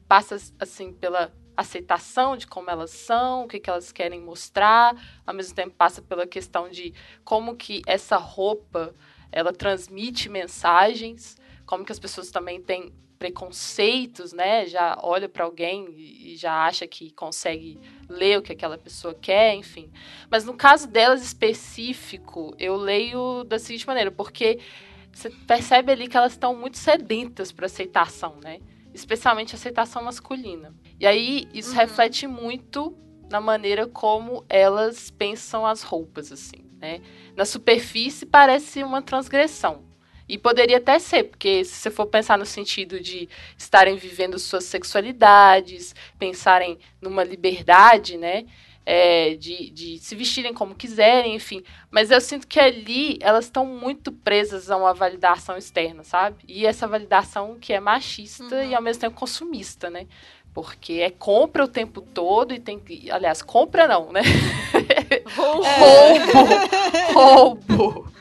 [0.08, 5.34] passa assim pela aceitação de como elas são, o que, que elas querem mostrar, ao
[5.34, 8.94] mesmo tempo passa pela questão de como que essa roupa
[9.32, 14.66] ela transmite mensagens, como que as pessoas também têm preconceitos, né?
[14.66, 19.56] Já olha para alguém e já acha que consegue ler o que aquela pessoa quer,
[19.56, 19.90] enfim.
[20.30, 24.60] Mas no caso delas específico, eu leio da seguinte maneira, porque
[25.12, 28.60] você percebe ali que elas estão muito sedentas para aceitação, né?
[28.96, 30.74] Especialmente aceitação masculina.
[31.00, 31.78] E aí isso uhum.
[31.78, 32.98] reflete muito
[33.30, 36.66] na maneira como elas pensam as roupas, assim.
[36.80, 37.02] Né?
[37.36, 39.84] Na superfície parece uma transgressão.
[40.28, 44.64] E poderia até ser, porque se você for pensar no sentido de estarem vivendo suas
[44.64, 48.46] sexualidades, pensarem numa liberdade, né?
[48.86, 51.64] É, de, de se vestirem como quiserem, enfim.
[51.90, 56.38] Mas eu sinto que ali elas estão muito presas a uma validação externa, sabe?
[56.48, 58.64] E essa validação que é machista uhum.
[58.64, 60.06] e ao mesmo tempo consumista, né?
[60.54, 63.12] Porque é compra o tempo todo e tem que.
[63.12, 64.22] Aliás, compra não, né?
[65.36, 65.66] Roubo!
[67.12, 67.66] Roubo!
[67.76, 68.16] roubo.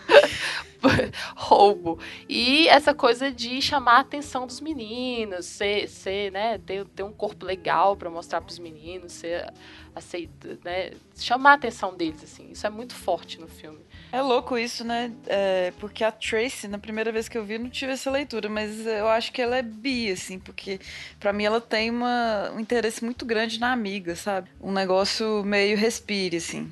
[2.29, 7.13] E essa coisa de chamar a atenção dos meninos, ser, ser né, ter, ter um
[7.13, 9.53] corpo legal para mostrar para os meninos, ser
[9.95, 12.51] aceita, né, chamar a atenção deles, assim.
[12.51, 13.79] Isso é muito forte no filme.
[14.11, 15.13] É louco isso, né?
[15.27, 18.87] É, porque a Tracy, na primeira vez que eu vi, não tive essa leitura, mas
[18.87, 20.81] eu acho que ela é bi, assim, porque
[21.19, 24.51] para mim ela tem uma, um interesse muito grande na amiga, sabe?
[24.61, 26.71] Um negócio meio respire, assim,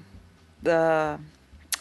[0.60, 1.18] da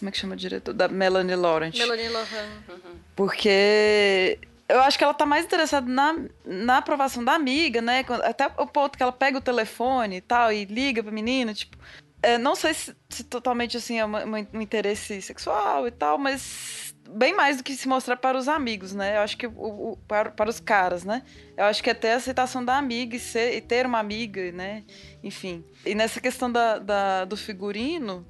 [0.01, 0.73] como é que chama o diretor?
[0.73, 1.77] Da Melanie Laurent.
[1.77, 2.49] Melanie Laurent.
[2.67, 2.99] Uhum.
[3.15, 8.03] Porque eu acho que ela tá mais interessada na, na aprovação da amiga, né?
[8.23, 11.77] Até o ponto que ela pega o telefone e tal e liga pra menina, tipo.
[12.23, 16.17] É, não sei se, se, totalmente assim é uma, uma, um interesse sexual e tal,
[16.17, 19.17] mas bem mais do que se mostrar para os amigos, né?
[19.17, 19.51] Eu acho que o,
[19.91, 21.21] o, para, para os caras, né?
[21.55, 24.51] Eu acho que é ter a aceitação da amiga e, ser, e ter uma amiga,
[24.51, 24.83] né?
[25.23, 25.63] Enfim.
[25.85, 28.25] E nessa questão da, da do figurino,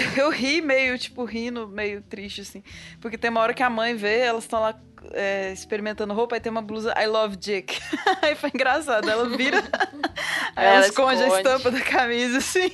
[0.16, 2.62] eu ri meio, tipo, rindo, meio triste, assim.
[3.00, 4.78] Porque tem uma hora que a mãe vê, elas estão lá
[5.12, 7.80] é, experimentando roupa, aí tem uma blusa I love Dick.
[8.22, 9.08] aí foi engraçado.
[9.08, 9.58] Ela vira.
[10.56, 12.70] aí ela, ela esconde, esconde, a estampa da camisa, assim.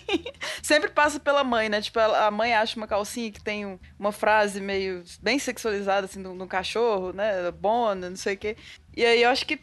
[0.62, 1.81] Sempre passa pela mãe, né?
[1.81, 6.46] Tipo, a mãe acha uma calcinha que tem uma frase meio bem sexualizada, assim, no,
[6.46, 7.50] cachorro, né?
[7.50, 8.57] Bona, não sei o quê.
[8.96, 9.61] E aí eu acho que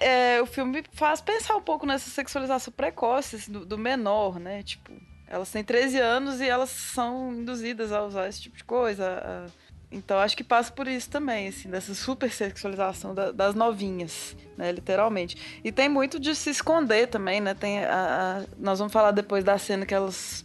[0.00, 4.62] é, o filme faz pensar um pouco nessa sexualização precoce assim, do, do menor, né?
[4.62, 4.92] Tipo
[5.32, 9.46] elas têm 13 anos e elas são induzidas a usar esse tipo de coisa.
[9.90, 14.70] Então acho que passa por isso também, assim, dessa super sexualização da, das novinhas, né,
[14.70, 15.60] literalmente.
[15.64, 17.54] E tem muito de se esconder também, né?
[17.54, 20.44] Tem a, a, nós vamos falar depois da cena que elas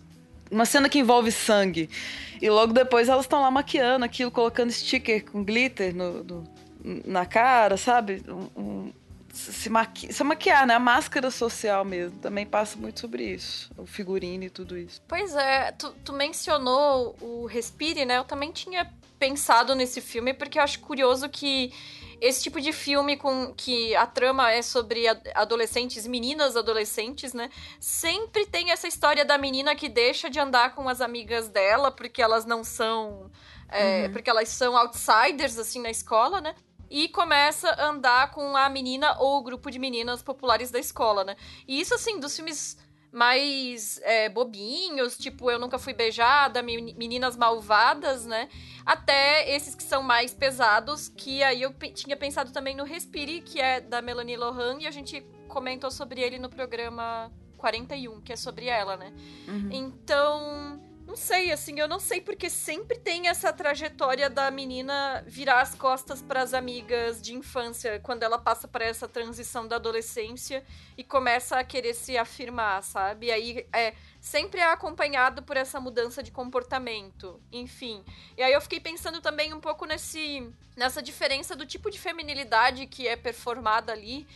[0.49, 1.89] uma cena que envolve sangue.
[2.41, 6.57] E logo depois elas estão lá maquiando aquilo, colocando sticker com glitter no, no
[7.05, 8.23] na cara, sabe?
[9.37, 10.73] Se, maqui se maquiar, né?
[10.73, 12.19] A máscara social mesmo.
[12.19, 13.71] Também passa muito sobre isso.
[13.77, 15.01] O figurino e tudo isso.
[15.07, 18.17] Pois é, tu, tu mencionou o Respire, né?
[18.17, 21.71] Eu também tinha pensado nesse filme, porque eu acho curioso que
[22.19, 27.49] esse tipo de filme com que a trama é sobre adolescentes, meninas adolescentes, né?
[27.79, 32.21] Sempre tem essa história da menina que deixa de andar com as amigas dela porque
[32.21, 33.29] elas não são.
[33.69, 34.13] É, uhum.
[34.13, 36.55] Porque elas são outsiders, assim, na escola, né?
[36.89, 41.23] E começa a andar com a menina ou o grupo de meninas populares da escola,
[41.23, 41.35] né?
[41.67, 42.77] E isso, assim, dos filmes
[43.11, 48.49] mais é, bobinhos, tipo Eu Nunca Fui Beijada, Meninas Malvadas, né?
[48.85, 53.59] Até esses que são mais pesados, que aí eu tinha pensado também no Respire, que
[53.59, 58.35] é da Melanie Lohan, e a gente comentou sobre ele no programa 41, que é
[58.35, 59.13] sobre ela, né?
[59.47, 59.69] Uhum.
[59.71, 65.61] Então, não sei, assim, eu não sei porque sempre tem essa trajetória da menina virar
[65.61, 70.65] as costas para as amigas de infância quando ela passa para essa transição da adolescência
[70.97, 73.27] e começa a querer se afirmar, sabe?
[73.27, 78.03] E aí é sempre é acompanhado por essa mudança de comportamento, enfim.
[78.35, 82.85] E aí eu fiquei pensando também um pouco nesse nessa diferença do tipo de feminilidade
[82.85, 84.27] que é performada ali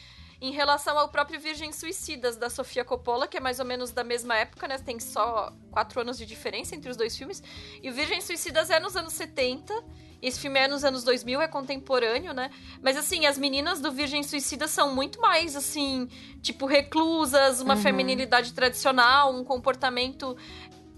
[0.41, 4.03] em relação ao próprio Virgem Suicidas, da Sofia Coppola, que é mais ou menos da
[4.03, 4.79] mesma época, né?
[4.79, 7.43] Tem só quatro anos de diferença entre os dois filmes.
[7.81, 9.71] E o Virgem Suicidas é nos anos 70.
[10.19, 12.49] Esse filme é nos anos 2000, é contemporâneo, né?
[12.81, 16.07] Mas, assim, as meninas do Virgem Suicida são muito mais, assim,
[16.41, 17.81] tipo, reclusas, uma uhum.
[17.81, 20.35] feminilidade tradicional, um comportamento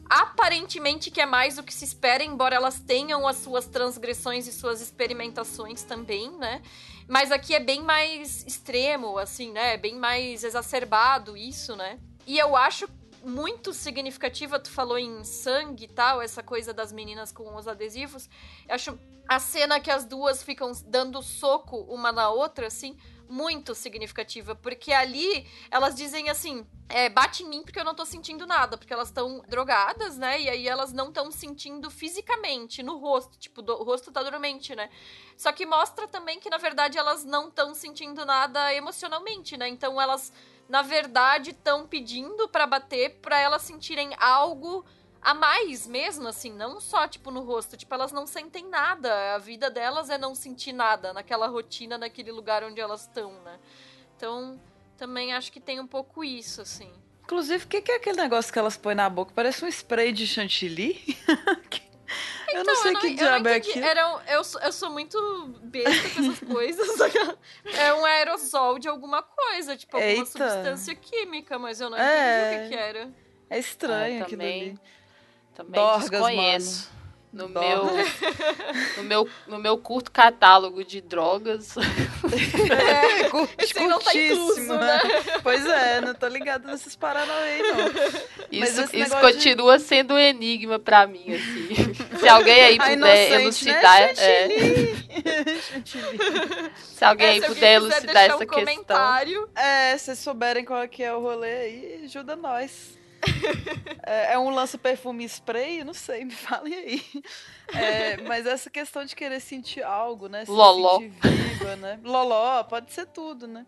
[0.10, 4.54] aparentemente que é mais do que se espera, embora elas tenham as suas transgressões e
[4.54, 6.62] suas experimentações também, né?
[7.08, 9.78] Mas aqui é bem mais extremo, assim, né?
[9.78, 12.00] Bem mais exacerbado isso, né?
[12.26, 12.88] E eu acho
[13.24, 18.30] muito significativa, tu falou em sangue e tal, essa coisa das meninas com os adesivos.
[18.68, 22.98] Eu acho a cena que as duas ficam dando soco uma na outra, assim,
[23.34, 28.06] muito significativa, porque ali elas dizem assim: é, bate em mim porque eu não tô
[28.06, 30.40] sentindo nada, porque elas estão drogadas, né?
[30.40, 34.76] E aí elas não estão sentindo fisicamente no rosto, tipo, do, o rosto tá dormente,
[34.76, 34.88] né?
[35.36, 39.68] Só que mostra também que na verdade elas não estão sentindo nada emocionalmente, né?
[39.68, 40.32] Então elas
[40.70, 44.86] na verdade estão pedindo para bater para elas sentirem algo
[45.24, 47.78] a mais mesmo, assim, não só, tipo, no rosto.
[47.78, 49.36] Tipo, elas não sentem nada.
[49.36, 53.58] A vida delas é não sentir nada naquela rotina, naquele lugar onde elas estão, né?
[54.18, 54.60] Então,
[54.98, 56.92] também acho que tem um pouco isso, assim.
[57.24, 59.32] Inclusive, o que, que, é aquele negócio que elas põem na boca?
[59.34, 61.02] Parece um spray de chantilly.
[62.54, 63.86] eu não sei que diabo é aquilo.
[63.86, 66.88] Era, eu, eu sou muito besta com essas coisas.
[67.80, 70.26] é um aerosol de alguma coisa, tipo, alguma Eita.
[70.26, 72.56] substância química, mas eu não é...
[72.56, 73.10] entendi o que, que era.
[73.50, 74.80] É estranho ah, aquilo ali.
[75.54, 76.88] Também Dorgas, desconheço.
[76.88, 76.94] Mano.
[77.34, 77.86] No meu,
[78.96, 81.74] no, meu, no meu curto catálogo de drogas.
[82.64, 85.00] É, não tá incluso, né?
[85.42, 87.88] Pois é, não tô ligado nesses paranauê, não.
[88.52, 89.84] Isso, isso continua de...
[89.84, 91.94] sendo um enigma pra mim, assim.
[92.20, 94.00] Se alguém aí puder né, elucidar.
[94.00, 94.14] Né?
[94.18, 94.48] É...
[96.80, 98.60] se alguém é, aí puder elucidar essa um questão.
[98.60, 99.50] Comentário.
[99.56, 102.98] É, se souberem qual é que é o rolê aí, ajuda nós
[104.04, 105.84] é, é, um lança-perfume spray?
[105.84, 107.24] Não sei, me falem aí.
[107.74, 110.46] É, mas essa questão de querer sentir algo, né?
[110.46, 111.00] Se Loló.
[111.00, 112.00] sentir viva, né?
[112.04, 113.66] Loló, pode ser tudo, né?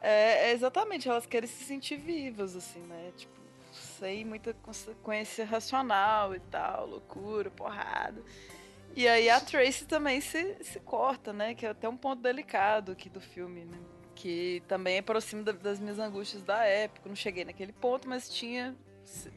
[0.00, 3.12] É, é, exatamente, elas querem se sentir vivas, assim, né?
[3.16, 3.38] Tipo,
[3.98, 8.22] sem muita consequência racional e tal, loucura, porrada.
[8.96, 11.54] E aí a Tracy também se, se corta, né?
[11.54, 13.78] Que é até um ponto delicado aqui do filme, né?
[14.14, 17.08] Que também aproxima das minhas angústias da época.
[17.08, 18.76] Não cheguei naquele ponto, mas tinha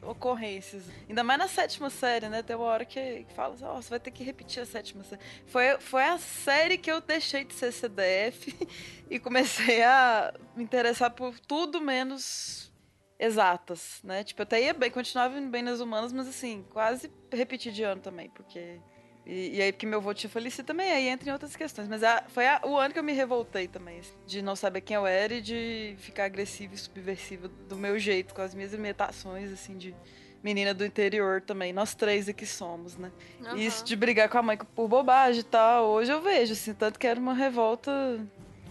[0.02, 0.84] ocorrências.
[1.08, 2.43] Ainda mais na sétima série, né?
[2.43, 5.21] Tem uma hora que, fala assim, oh, você vai ter que repetir a sétima série.
[5.45, 8.56] Foi, foi a série que eu deixei de ser CDF
[9.10, 12.71] e comecei a me interessar por tudo menos
[13.19, 14.23] exatas, né?
[14.23, 17.84] Tipo, eu até ia bem, continuava indo bem nas humanas, mas assim, quase repeti de
[17.84, 18.80] ano também, porque
[19.26, 21.88] e, e, aí, porque meu avô tinha falecido também, aí entra em outras questões.
[21.88, 24.82] Mas a, foi a, o ano que eu me revoltei também, assim, de não saber
[24.82, 28.74] quem eu era e de ficar agressiva e subversiva do meu jeito, com as minhas
[28.74, 29.96] imitações, assim, de
[30.44, 31.72] menina do interior também.
[31.72, 33.12] Nós três aqui somos, né?
[33.40, 33.58] Uhum.
[33.58, 36.74] E isso de brigar com a mãe por bobagem e tal, hoje eu vejo, assim,
[36.74, 38.20] tanto que era uma revolta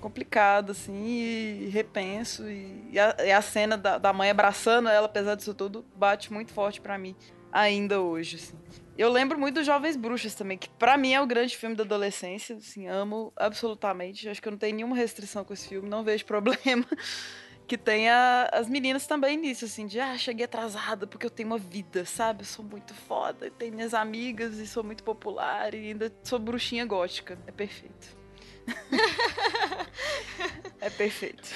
[0.02, 2.46] complicada, assim, e, repenso.
[2.46, 6.30] E, e, a, e a, cena da, da mãe abraçando ela, apesar disso tudo, bate
[6.30, 7.16] muito forte para mim
[7.50, 8.81] ainda hoje, assim.
[8.96, 11.82] Eu lembro muito dos Jovens Bruxas também, que para mim é o grande filme da
[11.82, 14.28] adolescência, assim, amo absolutamente.
[14.28, 16.86] Acho que eu não tenho nenhuma restrição com esse filme, não vejo problema.
[17.66, 21.58] que tenha as meninas também nisso, assim, de ah, cheguei atrasada porque eu tenho uma
[21.58, 22.42] vida, sabe?
[22.42, 26.84] Eu sou muito foda, tenho minhas amigas e sou muito popular e ainda sou bruxinha
[26.84, 27.38] gótica.
[27.46, 28.16] É perfeito.
[30.80, 31.48] é perfeito.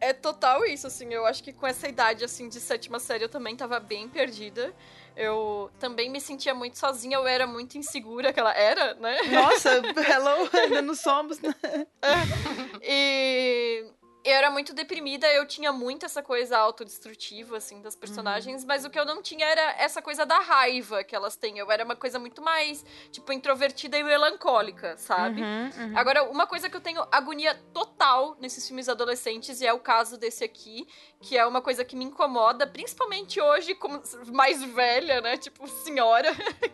[0.00, 1.12] É total isso, assim.
[1.12, 4.74] Eu acho que com essa idade, assim, de sétima série, eu também tava bem perdida.
[5.16, 9.16] Eu também me sentia muito sozinha, eu era muito insegura, que ela era, né?
[9.30, 11.54] Nossa, hello, ainda não somos, né?
[12.82, 13.84] e
[14.24, 18.68] eu era muito deprimida, eu tinha muito essa coisa autodestrutiva, assim, das personagens, uhum.
[18.68, 21.58] mas o que eu não tinha era essa coisa da raiva que elas têm.
[21.58, 25.42] Eu era uma coisa muito mais, tipo, introvertida e melancólica, sabe?
[25.42, 25.98] Uhum, uhum.
[25.98, 30.16] Agora, uma coisa que eu tenho agonia total nesses filmes adolescentes, e é o caso
[30.16, 30.86] desse aqui,
[31.20, 34.00] que é uma coisa que me incomoda, principalmente hoje, como
[34.32, 35.36] mais velha, né?
[35.36, 36.28] Tipo, senhora,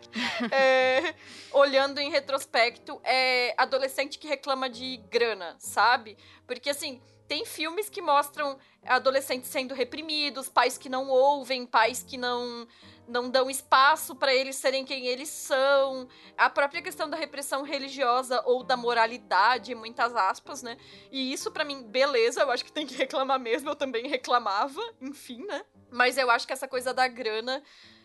[0.51, 1.15] é,
[1.51, 6.15] olhando em retrospecto, é adolescente que reclama de grana, sabe?
[6.45, 12.17] Porque, assim tem filmes que mostram adolescentes sendo reprimidos, pais que não ouvem, pais que
[12.17, 12.67] não
[13.07, 16.07] não dão espaço para eles serem quem eles são.
[16.37, 20.77] A própria questão da repressão religiosa ou da moralidade, muitas aspas, né?
[21.11, 24.81] E isso para mim, beleza, eu acho que tem que reclamar mesmo, eu também reclamava,
[25.01, 25.65] enfim, né?
[25.89, 27.63] Mas eu acho que essa coisa da grana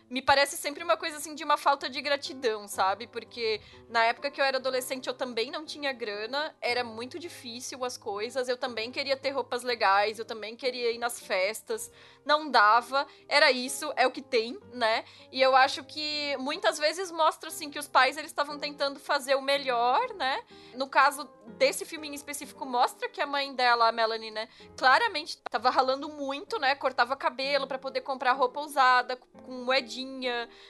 [0.09, 3.07] me parece sempre uma coisa assim de uma falta de gratidão, sabe?
[3.07, 7.83] Porque na época que eu era adolescente eu também não tinha grana, era muito difícil
[7.83, 11.91] as coisas, eu também queria ter roupas legais, eu também queria ir nas festas,
[12.23, 15.03] não dava, era isso, é o que tem, né?
[15.31, 19.35] E eu acho que muitas vezes mostra assim que os pais eles estavam tentando fazer
[19.35, 20.43] o melhor, né?
[20.75, 25.37] No caso desse filme em específico mostra que a mãe dela, a Melanie, né, claramente
[25.49, 26.75] tava ralando muito, né?
[26.75, 29.94] Cortava cabelo para poder comprar roupa usada com moedinha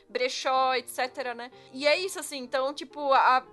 [0.09, 1.51] brechó, etc, né?
[1.73, 3.45] E é isso, assim, então, tipo, a,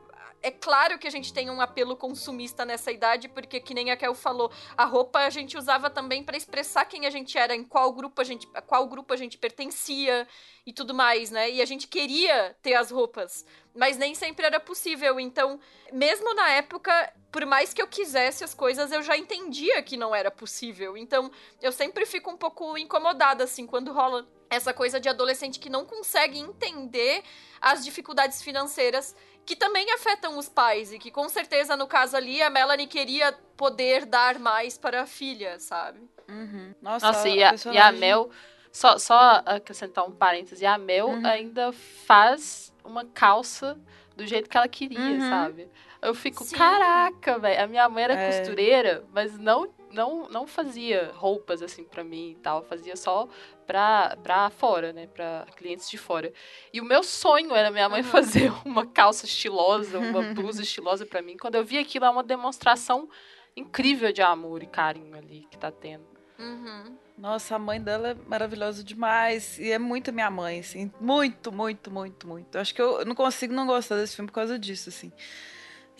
[0.43, 3.97] é claro que a gente tem um apelo consumista nessa idade, porque que nem a
[3.97, 7.63] Kel falou, a roupa a gente usava também para expressar quem a gente era, em
[7.63, 10.27] qual grupo a gente, a qual grupo a gente pertencia
[10.67, 11.51] e tudo mais, né?
[11.51, 15.21] E a gente queria ter as roupas, mas nem sempre era possível.
[15.21, 15.61] Então,
[15.93, 20.15] mesmo na época, por mais que eu quisesse as coisas, eu já entendia que não
[20.15, 20.97] era possível.
[20.97, 25.71] Então, eu sempre fico um pouco incomodada assim quando rola essa coisa de adolescente que
[25.71, 27.23] não consegue entender
[27.59, 32.41] as dificuldades financeiras que também afetam os pais e que com certeza no caso ali
[32.41, 36.01] a Melanie queria poder dar mais para a filha, sabe?
[36.29, 36.75] Uhum.
[36.81, 38.31] Nossa, Nossa e, a, e a Mel,
[38.71, 41.27] só, só acrescentar um parêntese, a Mel uhum.
[41.27, 43.79] ainda faz uma calça
[44.17, 45.29] do jeito que ela queria, uhum.
[45.29, 45.69] sabe?
[46.01, 46.57] Eu fico, Sim.
[46.57, 48.39] caraca, velho, a minha mãe era é.
[48.39, 53.29] costureira, mas não não, não fazia roupas assim para mim e tal, fazia só
[53.67, 56.33] pra, pra fora, né, pra clientes de fora.
[56.73, 58.09] E o meu sonho era minha mãe uhum.
[58.09, 61.37] fazer uma calça estilosa, uma blusa estilosa para mim.
[61.37, 63.09] Quando eu vi aquilo, é uma demonstração
[63.57, 66.05] incrível de amor e carinho ali que tá tendo.
[66.39, 66.97] Uhum.
[67.17, 69.59] Nossa, a mãe dela é maravilhosa demais.
[69.59, 70.91] E é muito minha mãe, assim.
[70.99, 72.59] Muito, muito, muito, muito.
[72.59, 75.13] Acho que eu não consigo não gostar desse filme por causa disso, assim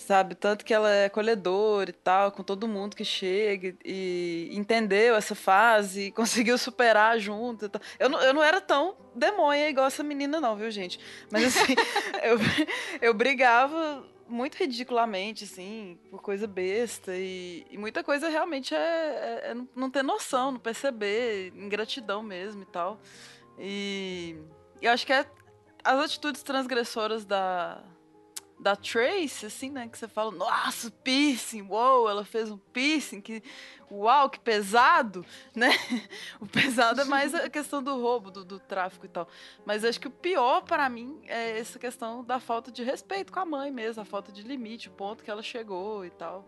[0.03, 0.35] sabe?
[0.35, 5.35] Tanto que ela é acolhedora e tal, com todo mundo que chega e entendeu essa
[5.35, 7.71] fase, conseguiu superar junto.
[7.99, 10.99] Eu não, eu não era tão demônia igual essa menina, não, viu, gente?
[11.31, 11.75] Mas assim,
[12.23, 12.39] eu,
[13.01, 17.15] eu brigava muito ridiculamente, assim, por coisa besta.
[17.15, 22.63] E, e muita coisa realmente é, é, é, não ter noção, não perceber, ingratidão mesmo
[22.63, 23.01] e tal.
[23.59, 24.37] E
[24.81, 25.27] eu acho que é
[25.85, 27.83] as atitudes transgressoras da,
[28.63, 29.89] da Trace, assim, né?
[29.89, 33.43] Que você fala, nossa, piercing, uou, ela fez um piercing, que
[33.91, 35.71] uau, que pesado, né?
[36.41, 39.29] O pesado é mais a questão do roubo, do, do tráfico e tal.
[39.67, 43.41] Mas acho que o pior para mim é essa questão da falta de respeito com
[43.41, 46.47] a mãe mesmo, a falta de limite, o ponto que ela chegou e tal.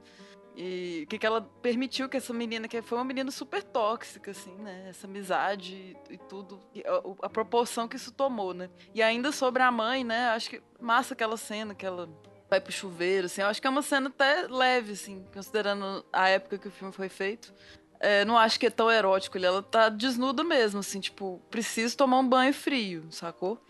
[0.57, 4.31] E o que, que ela permitiu que essa menina, que foi uma menina super tóxica,
[4.31, 4.87] assim, né?
[4.89, 8.71] Essa amizade e, e tudo, e a, a, proporção que isso tomou, né?
[8.95, 10.29] E ainda sobre a mãe, né?
[10.29, 12.09] Acho que massa aquela cena que ela
[12.49, 13.41] vai pro chuveiro, assim.
[13.41, 16.93] Eu acho que é uma cena até leve, assim, considerando a época que o filme
[16.93, 17.53] foi feito.
[17.99, 19.37] É, não acho que é tão erótico.
[19.39, 23.61] Ela tá desnuda mesmo, assim, tipo, preciso tomar um banho frio, sacou?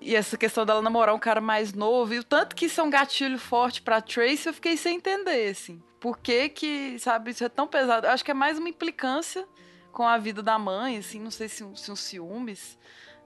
[0.00, 2.84] E essa questão dela namorar um cara mais novo, e o tanto que isso é
[2.84, 5.82] um gatilho forte pra Tracy, eu fiquei sem entender, assim.
[6.00, 8.06] Por que que, sabe, isso é tão pesado?
[8.06, 9.46] Eu acho que é mais uma implicância
[9.92, 12.78] com a vida da mãe, assim, não sei se, se um ciúmes,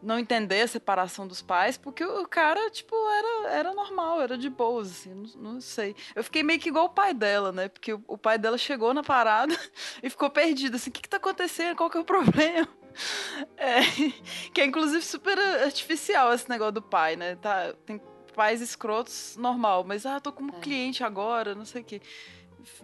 [0.03, 4.51] não entender a separação dos pais, porque o cara, tipo, era, era normal, era de
[4.51, 5.95] boas, assim, não, não sei.
[6.15, 7.69] Eu fiquei meio que igual o pai dela, né?
[7.69, 9.55] Porque o, o pai dela chegou na parada
[10.03, 11.77] e ficou perdido, assim, o que que tá acontecendo?
[11.77, 12.69] Qual que é o problema?
[13.57, 13.81] É,
[14.53, 17.37] que é inclusive super artificial esse negócio do pai, né?
[17.37, 17.99] Tá, tem
[18.35, 20.61] pais escrotos normal, mas ah, tô como é.
[20.61, 22.03] cliente agora, não sei o quê.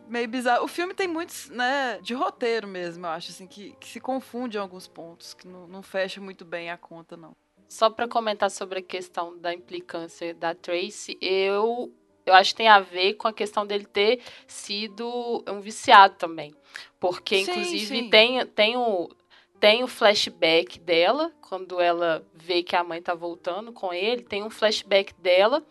[0.09, 0.64] Meio bizarro.
[0.64, 4.57] O filme tem muitos, né, de roteiro mesmo, eu acho, assim, que, que se confunde
[4.57, 7.37] em alguns pontos, que não, não fecha muito bem a conta, não.
[7.68, 11.93] Só para comentar sobre a questão da implicância da Tracy, eu
[12.29, 16.55] eu acho que tem a ver com a questão dele ter sido um viciado também.
[17.01, 18.11] Porque, sim, inclusive, sim.
[18.11, 19.09] Tem, tem o,
[19.59, 24.43] tem o flashback dela, quando ela vê que a mãe tá voltando com ele, tem
[24.43, 25.64] um flashback dela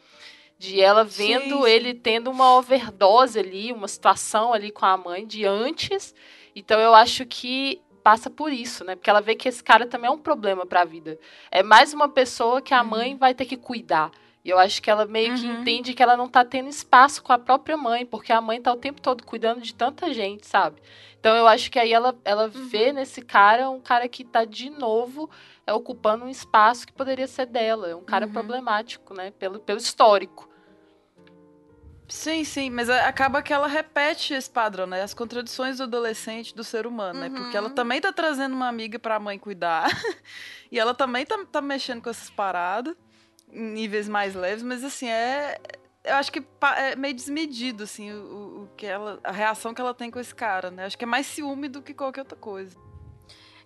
[0.57, 5.25] de ela vendo sim, ele tendo uma overdose ali, uma situação ali com a mãe
[5.25, 6.15] de antes.
[6.55, 8.95] Então eu acho que passa por isso, né?
[8.95, 11.19] Porque ela vê que esse cara também é um problema para a vida.
[11.51, 12.87] É mais uma pessoa que a uhum.
[12.87, 14.11] mãe vai ter que cuidar.
[14.45, 15.37] E eu acho que ela meio uhum.
[15.37, 18.61] que entende que ela não tá tendo espaço com a própria mãe, porque a mãe
[18.61, 20.81] tá o tempo todo cuidando de tanta gente, sabe?
[21.19, 22.67] Então eu acho que aí ela, ela uhum.
[22.69, 25.29] vê nesse cara um cara que tá de novo
[25.65, 27.89] é, ocupando um espaço que poderia ser dela.
[27.89, 28.31] É um cara uhum.
[28.31, 29.31] problemático, né?
[29.31, 30.46] Pelo, pelo histórico.
[32.09, 35.01] Sim, sim, mas acaba que ela repete esse padrão, né?
[35.01, 37.29] As contradições do adolescente, do ser humano, né?
[37.29, 37.75] Porque ela uhum.
[37.75, 39.89] também tá trazendo uma amiga pra mãe cuidar.
[40.71, 42.95] e ela também tá, tá mexendo com essas paradas
[43.51, 45.59] em níveis mais leves, mas assim, é.
[46.03, 46.41] Eu acho que
[46.77, 49.19] é meio desmedido, assim, o, o que ela.
[49.21, 50.85] A reação que ela tem com esse cara, né?
[50.85, 52.77] Acho que é mais ciúme do que qualquer outra coisa.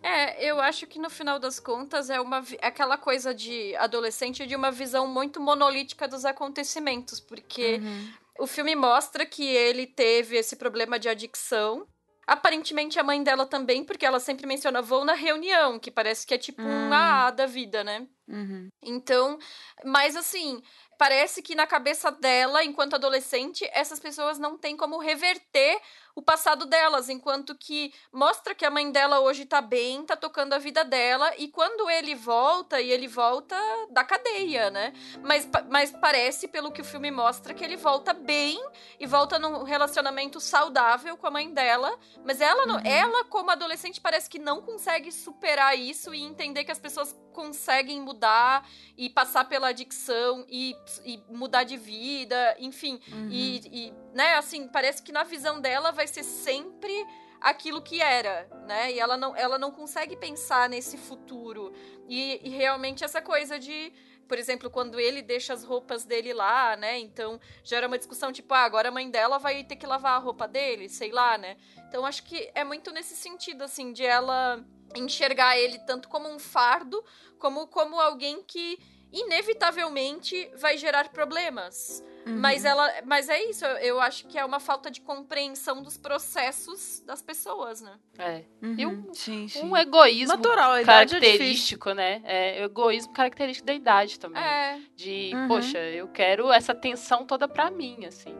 [0.03, 4.55] É, eu acho que no final das contas é uma aquela coisa de adolescente de
[4.55, 8.09] uma visão muito monolítica dos acontecimentos, porque uhum.
[8.39, 11.87] O filme mostra que ele teve esse problema de adicção
[12.31, 16.33] Aparentemente a mãe dela também, porque ela sempre menciona vou na reunião, que parece que
[16.33, 16.87] é tipo hum.
[16.87, 18.07] uma A da vida, né?
[18.25, 18.69] Uhum.
[18.81, 19.37] Então,
[19.83, 20.61] mas assim,
[20.97, 25.77] parece que na cabeça dela, enquanto adolescente, essas pessoas não têm como reverter
[26.15, 30.53] o passado delas, enquanto que mostra que a mãe dela hoje tá bem, tá tocando
[30.53, 33.55] a vida dela, e quando ele volta, e ele volta
[33.89, 34.93] da cadeia, né?
[35.21, 38.61] Mas, mas parece, pelo que o filme mostra, que ele volta bem
[38.99, 42.79] e volta num relacionamento saudável com a mãe dela, mas ela, uhum.
[42.83, 48.01] ela como adolescente, parece que não consegue superar isso e entender que as pessoas conseguem
[48.01, 53.29] mudar e passar pela adicção e, e mudar de vida, enfim, uhum.
[53.31, 57.05] e, e, né, assim, parece que na visão dela vai ser sempre
[57.39, 58.91] aquilo que era, né?
[58.91, 61.73] E ela não, ela não consegue pensar nesse futuro.
[62.07, 63.91] E, e realmente essa coisa de
[64.31, 66.97] por exemplo, quando ele deixa as roupas dele lá, né?
[66.97, 70.19] Então gera uma discussão tipo, ah, agora a mãe dela vai ter que lavar a
[70.19, 71.57] roupa dele, sei lá, né?
[71.89, 76.39] Então acho que é muito nesse sentido, assim, de ela enxergar ele tanto como um
[76.39, 77.03] fardo,
[77.39, 78.79] como como alguém que
[79.11, 82.03] inevitavelmente vai gerar problemas.
[82.25, 82.37] Uhum.
[82.37, 85.97] Mas ela, mas é isso, eu, eu, acho que é uma falta de compreensão dos
[85.97, 87.97] processos das pessoas, né?
[88.17, 88.43] É.
[88.61, 88.75] Uhum.
[88.77, 89.63] E um, sim, sim.
[89.63, 92.21] um egoísmo Natural, é característico, é né?
[92.23, 94.41] É, egoísmo característico da idade também.
[94.41, 94.79] É.
[94.95, 95.47] De, uhum.
[95.47, 98.35] poxa, eu quero essa atenção toda pra mim, assim.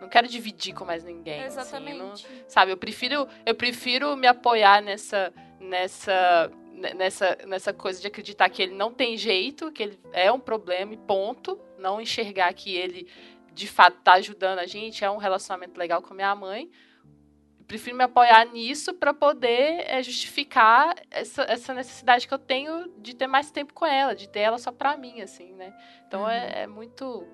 [0.00, 1.42] Não quero dividir com mais ninguém.
[1.42, 2.02] Exatamente.
[2.02, 8.06] Assim, não, sabe, eu prefiro, eu prefiro me apoiar nessa nessa nessa, nessa coisa de
[8.06, 11.58] acreditar que ele não tem jeito, que ele é um problema e ponto.
[11.78, 13.08] Não enxergar que ele
[13.52, 16.70] de fato está ajudando a gente, é um relacionamento legal com minha mãe.
[17.66, 23.14] prefiro me apoiar nisso para poder é, justificar essa, essa necessidade que eu tenho de
[23.16, 25.76] ter mais tempo com ela, de ter ela só para mim, assim, né?
[26.06, 26.30] Então uhum.
[26.30, 27.26] é, é muito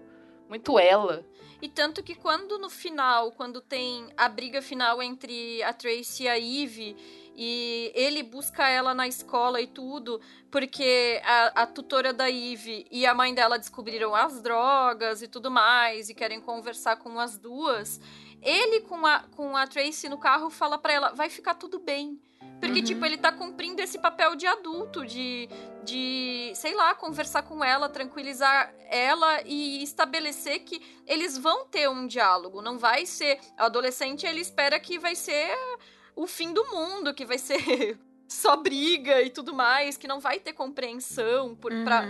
[0.49, 1.27] muito ela.
[1.61, 6.29] E tanto que quando no final, quando tem a briga final entre a Tracy e
[6.29, 6.97] a Eve,
[7.37, 10.21] e ele busca ela na escola e tudo,
[10.51, 15.51] porque a, a tutora da Eve e a mãe dela descobriram as drogas e tudo
[15.51, 18.01] mais, e querem conversar com as duas.
[18.41, 22.21] Ele com a, com a Tracy no carro fala para ela: vai ficar tudo bem.
[22.61, 22.85] Porque, uhum.
[22.85, 25.49] tipo, ele tá cumprindo esse papel de adulto, de,
[25.83, 32.07] de, sei lá, conversar com ela, tranquilizar ela e estabelecer que eles vão ter um
[32.07, 32.63] diálogo.
[32.63, 33.39] Não vai ser.
[33.59, 35.55] O adolescente, ele espera que vai ser
[36.17, 37.99] o fim do mundo, que vai ser
[38.29, 41.85] só briga e tudo mais, que não vai ter compreensão por, uhum.
[41.85, 42.05] pra,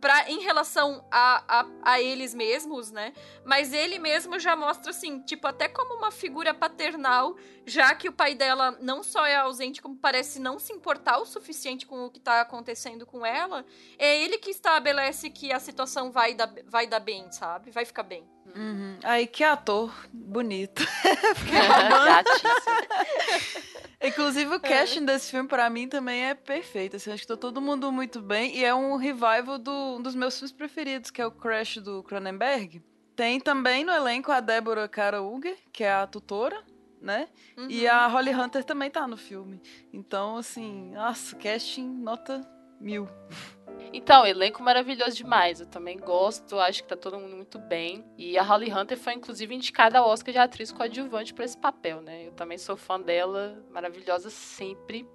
[0.00, 3.12] pra, em relação a, a, a, eles mesmos, né?
[3.44, 8.12] Mas ele mesmo já mostra, assim, tipo, até como uma figura paternal, já que o
[8.12, 12.10] pai dela não só é ausente, como parece não se importar o suficiente com o
[12.10, 13.64] que tá acontecendo com ela,
[13.96, 17.70] é ele que estabelece que a situação vai dar, vai dar bem, sabe?
[17.70, 18.28] Vai ficar bem.
[18.54, 18.98] Uhum.
[19.02, 20.84] Aí, que ator bonito.
[24.02, 25.06] Inclusive, o casting é.
[25.06, 26.96] desse filme, para mim, também é perfeito.
[26.96, 28.56] Assim, acho que tá todo mundo muito bem.
[28.56, 32.02] E é um revival do, um dos meus filmes preferidos, que é o Crash do
[32.02, 32.82] Cronenberg.
[33.14, 36.64] Tem também no elenco a Débora Cara Uger, que é a tutora,
[37.00, 37.28] né?
[37.56, 37.70] Uhum.
[37.70, 39.62] E a Holly Hunter também tá no filme.
[39.92, 42.40] Então, assim, nossa, casting nota
[42.80, 43.08] mil.
[43.92, 45.60] Então, elenco maravilhoso demais.
[45.60, 48.04] Eu também gosto, acho que tá todo mundo muito bem.
[48.16, 52.00] E a Holly Hunter foi, inclusive, indicada ao Oscar de atriz coadjuvante para esse papel,
[52.00, 52.26] né?
[52.26, 55.06] Eu também sou fã dela, maravilhosa sempre.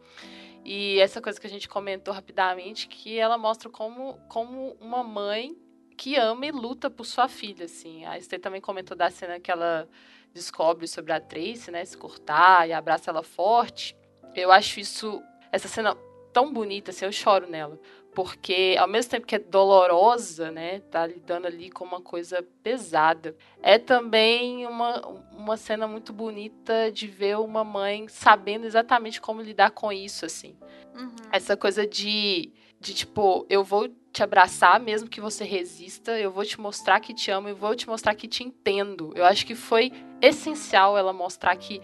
[0.63, 5.57] E essa coisa que a gente comentou rapidamente, que ela mostra como, como uma mãe
[5.97, 8.05] que ama e luta por sua filha, assim.
[8.05, 9.89] A Esther também comentou da cena que ela
[10.33, 11.83] descobre sobre a Tracy, né?
[11.83, 13.97] Se cortar e abraça ela forte.
[14.35, 15.19] Eu acho isso,
[15.51, 15.97] essa cena
[16.31, 17.79] tão bonita, assim, eu choro nela
[18.17, 23.35] porque ao mesmo tempo que é dolorosa, né, tá lidando ali com uma coisa pesada.
[23.61, 25.07] É também uma,
[25.37, 30.55] uma cena muito bonita de ver uma mãe sabendo exatamente como lidar com isso, assim.
[30.95, 31.13] Uhum.
[31.31, 36.43] Essa coisa de, de, tipo, eu vou te abraçar mesmo que você resista, eu vou
[36.43, 39.13] te mostrar que te amo, eu vou te mostrar que te entendo.
[39.15, 41.79] Eu acho que foi essencial ela mostrar que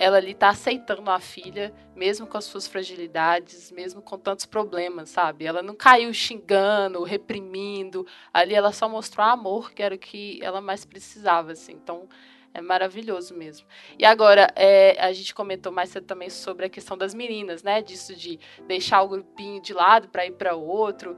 [0.00, 5.10] ela ali tá aceitando a filha, mesmo com as suas fragilidades, mesmo com tantos problemas,
[5.10, 5.44] sabe?
[5.44, 8.06] Ela não caiu xingando, reprimindo.
[8.32, 11.72] Ali ela só mostrou amor, que era o que ela mais precisava, assim.
[11.72, 12.08] Então,
[12.54, 13.66] é maravilhoso mesmo.
[13.98, 17.82] E agora, é, a gente comentou mais cedo também sobre a questão das meninas, né?
[17.82, 21.14] Disso de deixar o grupinho de lado para ir para outro.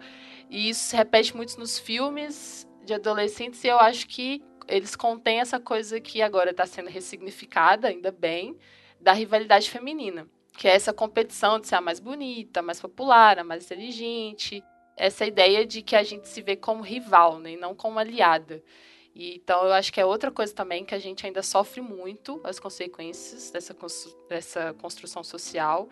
[0.51, 5.41] E isso se repete muito nos filmes de adolescentes, e eu acho que eles contêm
[5.41, 8.57] essa coisa que agora está sendo ressignificada, ainda bem,
[9.01, 13.39] da rivalidade feminina, que é essa competição de ser a mais bonita, a mais popular,
[13.39, 14.63] a mais inteligente,
[14.97, 18.63] essa ideia de que a gente se vê como rival, né, e não como aliada.
[19.15, 22.41] E, então, eu acho que é outra coisa também que a gente ainda sofre muito
[22.45, 23.77] as consequências dessa,
[24.29, 25.89] dessa construção social.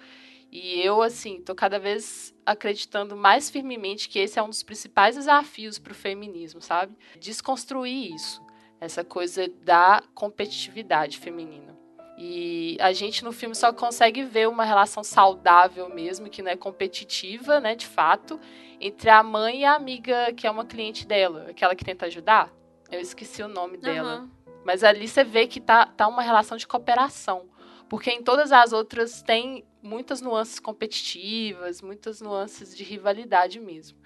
[0.50, 5.16] E eu, assim, tô cada vez acreditando mais firmemente que esse é um dos principais
[5.16, 6.96] desafios para o feminismo, sabe?
[7.18, 8.42] Desconstruir isso
[8.80, 11.78] essa coisa da competitividade feminina.
[12.16, 16.56] E a gente no filme só consegue ver uma relação saudável mesmo, que não é
[16.56, 18.38] competitiva, né, de fato,
[18.80, 22.52] entre a mãe e a amiga que é uma cliente dela, aquela que tenta ajudar.
[22.90, 24.20] Eu esqueci o nome dela.
[24.20, 24.30] Uhum.
[24.64, 27.48] Mas ali você vê que tá, tá uma relação de cooperação.
[27.88, 33.98] Porque em todas as outras tem muitas nuances competitivas, muitas nuances de rivalidade mesmo.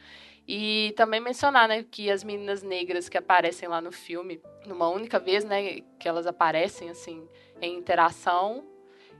[0.46, 5.18] E também mencionar, né, que as meninas negras que aparecem lá no filme, numa única
[5.18, 7.26] vez, né, que elas aparecem, assim,
[7.62, 8.66] em interação,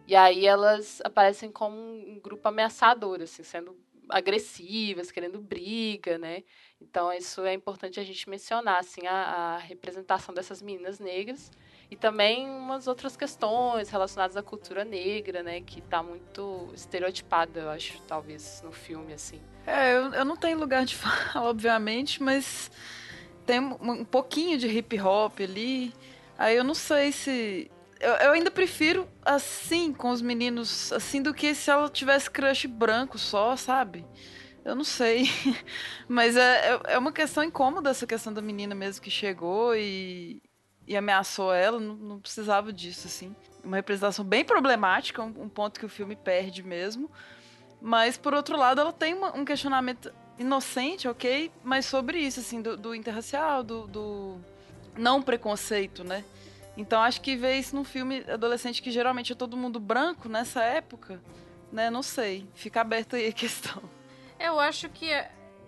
[0.07, 3.75] e aí elas aparecem como um grupo ameaçador, assim, sendo
[4.09, 6.45] agressivas, querendo briga, né?
[6.79, 11.51] Então, isso é importante a gente mencionar, assim, a, a representação dessas meninas negras.
[11.91, 15.61] E também umas outras questões relacionadas à cultura negra, né?
[15.61, 19.41] Que tá muito estereotipada, eu acho, talvez, no filme, assim.
[19.67, 22.71] É, eu, eu não tenho lugar de fala, obviamente, mas
[23.47, 25.93] tem um, um pouquinho de hip hop ali.
[26.39, 27.71] Aí eu não sei se.
[28.01, 32.67] Eu, eu, ainda prefiro assim com os meninos, assim, do que se ela tivesse crush
[32.67, 34.05] branco só, sabe?
[34.65, 35.25] Eu não sei.
[36.09, 40.43] Mas é, é, é uma questão incômoda essa questão da menina mesmo que chegou e,
[40.87, 41.81] e ameaçou ela.
[41.81, 43.35] Não, não precisava disso, assim.
[43.63, 47.11] Uma representação bem problemática, um, um, ponto que o filme perde mesmo.
[47.81, 51.51] Mas, por outro lado, ela tem uma, um questionamento inocente, ok?
[51.63, 54.41] Mas sobre isso, assim, do, do interracial, do, do
[54.97, 56.25] não preconceito, né?
[56.77, 60.63] Então acho que ver isso num filme adolescente que geralmente é todo mundo branco nessa
[60.63, 61.21] época,
[61.71, 61.89] né?
[61.89, 62.47] Não sei.
[62.55, 63.83] Fica aberta aí a questão.
[64.39, 65.11] Eu acho que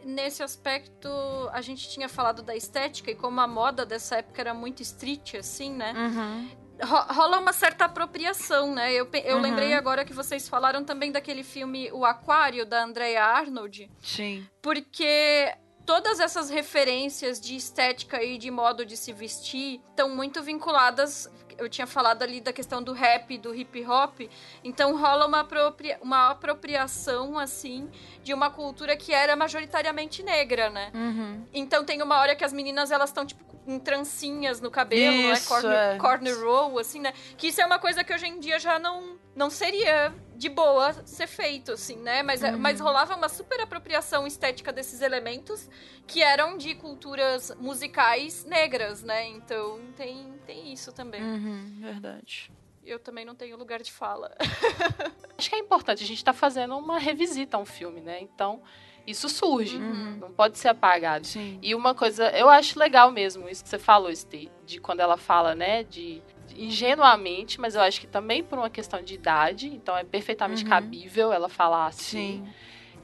[0.07, 1.09] nesse aspecto
[1.53, 5.35] a gente tinha falado da estética e como a moda dessa época era muito street,
[5.35, 5.93] assim, né?
[5.93, 6.49] Uhum.
[6.83, 8.93] Rola uma certa apropriação, né?
[8.93, 9.43] Eu, eu uhum.
[9.43, 13.91] lembrei agora que vocês falaram também daquele filme O Aquário, da Andrea Arnold.
[14.03, 14.47] Sim.
[14.61, 15.55] Porque
[15.87, 21.31] todas essas referências de estética e de modo de se vestir estão muito vinculadas.
[21.59, 24.21] Eu tinha falado ali da questão do rap, do hip hop.
[24.63, 27.91] Então rola uma, apropria uma apropriação, assim,
[28.23, 30.91] de uma cultura que era majoritariamente negra, né?
[30.95, 31.45] Uhum.
[31.53, 35.33] Então tem uma hora que as meninas elas estão, tipo, em trancinhas no cabelo, né?
[35.33, 35.61] isso, né?
[35.61, 35.99] Corner, é.
[35.99, 37.13] corner roll, assim, né?
[37.37, 40.93] Que isso é uma coisa que hoje em dia já não, não seria de boa
[41.05, 42.23] ser feito, assim, né?
[42.23, 42.59] Mas, uhum.
[42.59, 45.69] mas rolava uma super apropriação estética desses elementos
[46.07, 49.27] que eram de culturas musicais negras, né?
[49.29, 51.23] Então tem, tem isso também.
[51.23, 52.53] Uhum, verdade.
[52.85, 54.33] Eu também não tenho lugar de fala.
[55.37, 58.21] Acho que é importante, a gente tá fazendo uma revisita a um filme, né?
[58.21, 58.63] Então,
[59.07, 60.17] isso surge, uhum.
[60.17, 61.27] não pode ser apagado.
[61.27, 61.59] Sim.
[61.63, 65.17] E uma coisa, eu acho legal mesmo, isso que você falou, Steve, de quando ela
[65.17, 66.23] fala, né, de
[66.59, 70.71] ingenuamente, mas eu acho que também por uma questão de idade, então é perfeitamente uhum.
[70.71, 72.45] cabível ela falar assim.
[72.45, 72.49] Sim.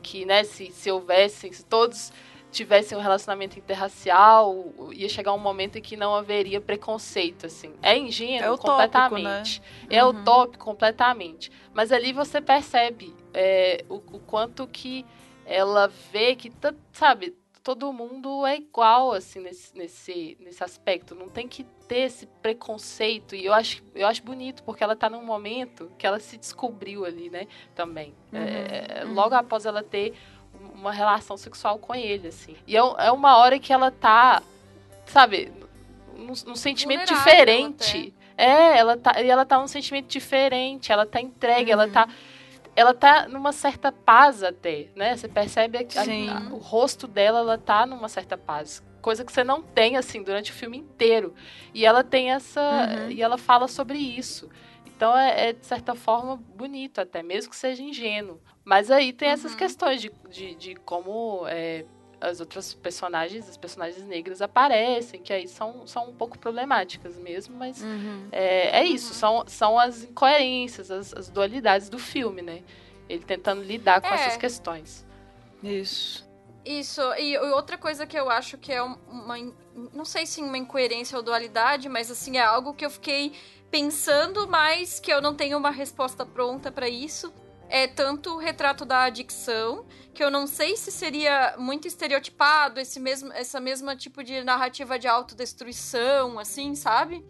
[0.02, 2.12] Que, né, se, se houvessem, se todos
[2.50, 7.72] tivessem um relacionamento interracial, ia chegar um momento em que não haveria preconceito, assim.
[7.80, 9.60] É ingênuo é completamente.
[9.60, 9.96] Tópico, né?
[9.96, 10.10] É uhum.
[10.10, 11.50] utópico completamente.
[11.72, 15.06] Mas ali você percebe é, o, o quanto que
[15.46, 16.52] ela vê que,
[16.92, 21.14] sabe, todo mundo é igual, assim, nesse, nesse, nesse aspecto.
[21.14, 23.36] Não tem que ter esse preconceito.
[23.36, 27.04] E eu acho, eu acho bonito, porque ela tá num momento que ela se descobriu
[27.04, 27.46] ali, né?
[27.74, 28.14] Também.
[28.32, 29.12] Uhum, é, uhum.
[29.12, 30.14] Logo após ela ter
[30.74, 32.56] uma relação sexual com ele, assim.
[32.66, 34.42] E é, é uma hora que ela tá,
[35.04, 35.52] sabe,
[36.16, 38.14] num, num sentimento diferente.
[38.36, 38.42] Até.
[38.42, 41.80] É, ela tá, e ela tá num sentimento diferente, ela tá entregue, uhum.
[41.80, 42.08] ela tá
[42.74, 45.14] ela tá numa certa paz até, né?
[45.14, 48.82] Você percebe a, a, o rosto dela, ela tá numa certa paz.
[49.02, 51.34] Coisa que você não tem, assim, durante o filme inteiro.
[51.74, 52.60] E ela tem essa.
[52.60, 53.10] Uhum.
[53.10, 54.48] E ela fala sobre isso.
[54.86, 58.40] Então é, é, de certa forma, bonito até, mesmo que seja ingênuo.
[58.64, 59.34] Mas aí tem uhum.
[59.34, 61.84] essas questões de, de, de como é,
[62.20, 67.56] as outras personagens, as personagens negras aparecem, que aí são, são um pouco problemáticas mesmo,
[67.56, 68.28] mas uhum.
[68.30, 72.62] é, é isso, são, são as incoerências, as, as dualidades do filme, né?
[73.08, 74.14] Ele tentando lidar com é.
[74.14, 75.04] essas questões.
[75.62, 76.30] Isso.
[76.64, 79.36] Isso, e outra coisa que eu acho que é uma.
[79.92, 83.32] Não sei se uma incoerência ou dualidade, mas assim, é algo que eu fiquei
[83.70, 87.32] pensando, mas que eu não tenho uma resposta pronta para isso
[87.72, 93.00] é tanto o retrato da adicção, que eu não sei se seria muito estereotipado esse
[93.00, 97.24] mesmo, essa mesma tipo de narrativa de autodestruição, assim, sabe?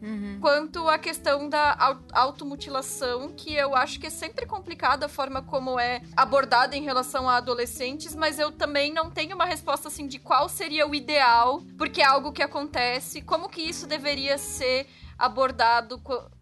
[0.00, 0.38] Uhum.
[0.40, 5.78] Quanto a questão da automutilação, que eu acho que é sempre complicada a forma como
[5.80, 10.18] é abordada em relação a adolescentes, mas eu também não tenho uma resposta assim de
[10.18, 14.86] qual seria o ideal, porque é algo que acontece, como que isso deveria ser
[15.18, 15.98] abordado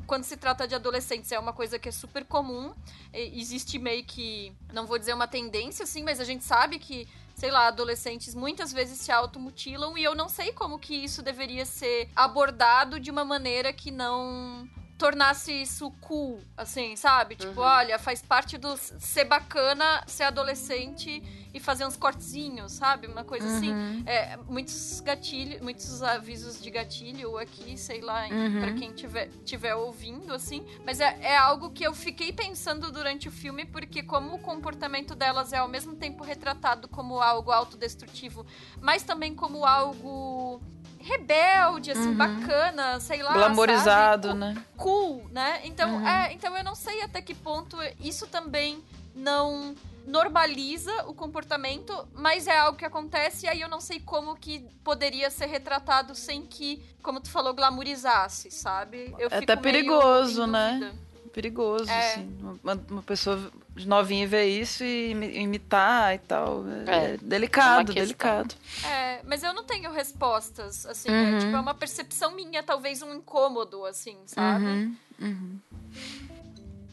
[0.06, 1.32] quando se trata de adolescentes.
[1.32, 2.72] É uma coisa que é super comum.
[3.12, 7.50] Existe meio que, não vou dizer uma tendência, assim, mas a gente sabe que, sei
[7.50, 12.08] lá, adolescentes muitas vezes se automutilam e eu não sei como que isso deveria ser
[12.14, 17.34] abordado de uma maneira que não tornasse isso cool, assim, sabe?
[17.34, 17.66] Tipo, uhum.
[17.66, 21.22] olha, faz parte do ser bacana ser adolescente
[21.52, 23.06] e fazer uns cortezinhos, sabe?
[23.06, 23.72] Uma coisa assim.
[23.72, 23.90] uhum.
[23.90, 24.04] assim.
[24.06, 28.60] É, muitos gatilhos, muitos avisos de gatilho aqui, sei lá, uhum.
[28.60, 30.64] para quem tiver, tiver ouvindo, assim.
[30.84, 35.14] Mas é, é algo que eu fiquei pensando durante o filme, porque como o comportamento
[35.14, 38.46] delas é ao mesmo tempo retratado como algo autodestrutivo,
[38.80, 40.60] mas também como algo
[41.04, 42.16] rebelde, assim, uhum.
[42.16, 43.34] bacana, sei lá.
[43.34, 44.40] Glamorizado, sabe?
[44.40, 44.64] né?
[44.76, 45.60] Cool, né?
[45.64, 46.08] Então, uhum.
[46.08, 48.82] é, então eu não sei até que ponto isso também
[49.14, 49.74] não
[50.06, 54.60] normaliza o comportamento, mas é algo que acontece e aí eu não sei como que
[54.82, 59.14] poderia ser retratado sem que, como tu falou, glamorizasse, sabe?
[59.18, 60.92] Eu é até perigoso, né?
[61.32, 62.12] Perigoso, é.
[62.12, 62.58] assim.
[62.62, 63.50] Uma, uma, pessoa
[63.84, 65.10] novinha ver isso e
[65.40, 66.64] imitar e tal.
[66.86, 68.54] É, é delicado, é delicado.
[68.86, 71.08] É, mas eu não tenho respostas, assim.
[71.08, 71.36] É, uhum.
[71.36, 74.64] É, tipo, é uma percepção minha, talvez um incômodo, assim, sabe?
[74.64, 74.96] Uhum.
[75.20, 75.58] Uhum.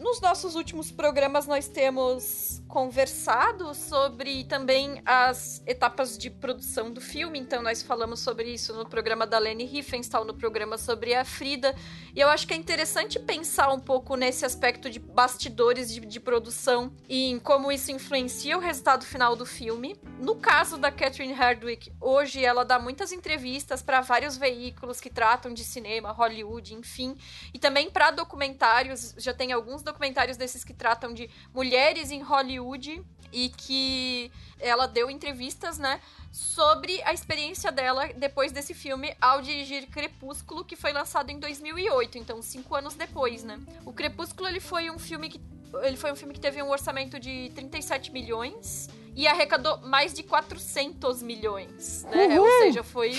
[0.01, 7.38] Nos nossos últimos programas, nós temos conversado sobre também as etapas de produção do filme.
[7.38, 11.75] Então, nós falamos sobre isso no programa da Leni Riefenstahl, no programa sobre a Frida.
[12.14, 16.20] E eu acho que é interessante pensar um pouco nesse aspecto de bastidores de, de
[16.20, 19.95] produção e em como isso influencia o resultado final do filme.
[20.20, 25.53] No caso da Catherine Hardwicke, hoje ela dá muitas entrevistas para vários veículos que tratam
[25.53, 27.16] de cinema, Hollywood, enfim,
[27.53, 29.16] e também para documentários.
[29.18, 35.09] Já tem alguns documentários desses que tratam de mulheres em Hollywood e que ela deu
[35.09, 35.99] entrevistas, né,
[36.32, 42.17] sobre a experiência dela depois desse filme ao dirigir Crepúsculo, que foi lançado em 2008,
[42.17, 43.59] então cinco anos depois, né.
[43.86, 45.41] O Crepúsculo ele foi um filme que
[45.84, 50.21] ele foi um filme que teve um orçamento de 37 milhões e arrecadou mais de
[50.21, 52.39] 400 milhões, né?
[52.39, 53.13] Ou seja, foi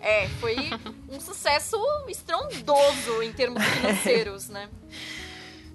[0.00, 0.56] é, foi
[1.10, 1.76] um sucesso
[2.08, 4.68] estrondoso em termos financeiros, né?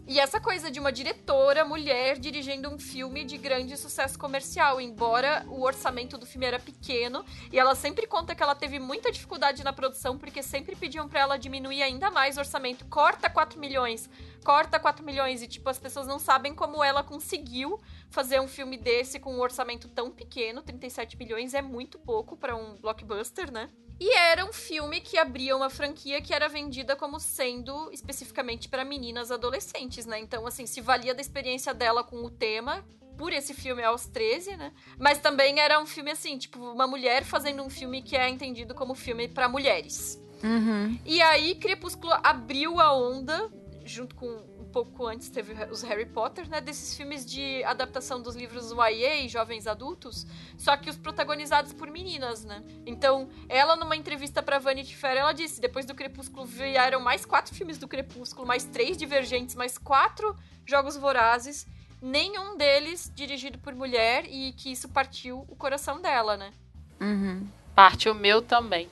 [0.06, 5.46] E essa coisa de uma diretora mulher dirigindo um filme de grande sucesso comercial, embora
[5.48, 9.64] o orçamento do filme era pequeno, e ela sempre conta que ela teve muita dificuldade
[9.64, 14.10] na produção porque sempre pediam para ela diminuir ainda mais o orçamento, corta 4 milhões,
[14.44, 17.80] corta 4 milhões e tipo as pessoas não sabem como ela conseguiu
[18.10, 22.56] fazer um filme desse com um orçamento tão pequeno, 37 milhões é muito pouco para
[22.56, 23.70] um blockbuster, né?
[24.00, 28.84] E era um filme que abria uma franquia que era vendida como sendo especificamente para
[28.84, 30.20] meninas adolescentes, né?
[30.20, 32.84] Então, assim, se valia da experiência dela com o tema,
[33.18, 34.74] por esse filme aos 13, né?
[34.98, 38.74] Mas também era um filme assim, tipo, uma mulher fazendo um filme que é entendido
[38.74, 40.22] como filme para mulheres.
[40.44, 41.00] Uhum.
[41.06, 43.50] E aí, Crepúsculo abriu a onda,
[43.86, 46.60] junto com pouco antes teve os Harry Potter, né?
[46.60, 50.26] Desses filmes de adaptação dos livros YA, jovens adultos,
[50.58, 52.64] só que os protagonizados por meninas, né?
[52.86, 57.54] Então, ela numa entrevista para Vanity Fair, ela disse: depois do Crepúsculo vieram mais quatro
[57.54, 61.68] filmes do Crepúsculo, mais três Divergentes, mais quatro Jogos Vorazes,
[62.02, 66.52] nenhum deles dirigido por mulher e que isso partiu o coração dela, né?
[67.00, 67.48] Uhum.
[67.76, 68.90] Parte o meu também.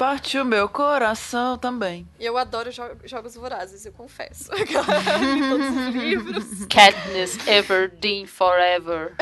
[0.00, 2.08] Partiu meu coração também.
[2.18, 4.48] Eu adoro jo jogos vorazes, eu confesso.
[4.48, 6.64] todos os livros.
[6.70, 9.14] Katniss Everdeen Forever.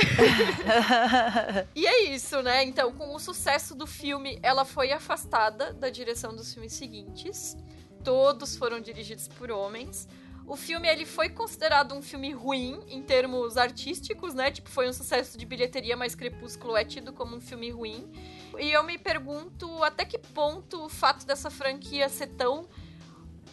[1.75, 2.63] e é isso, né?
[2.63, 7.57] Então, com o sucesso do filme, ela foi afastada da direção dos filmes seguintes.
[8.05, 10.07] Todos foram dirigidos por homens.
[10.49, 14.51] O filme ele foi considerado um filme ruim em termos artísticos, né?
[14.51, 18.11] Tipo, foi um sucesso de bilheteria, mas Crepúsculo é tido como um filme ruim.
[18.59, 22.67] E eu me pergunto até que ponto o fato dessa franquia ser tão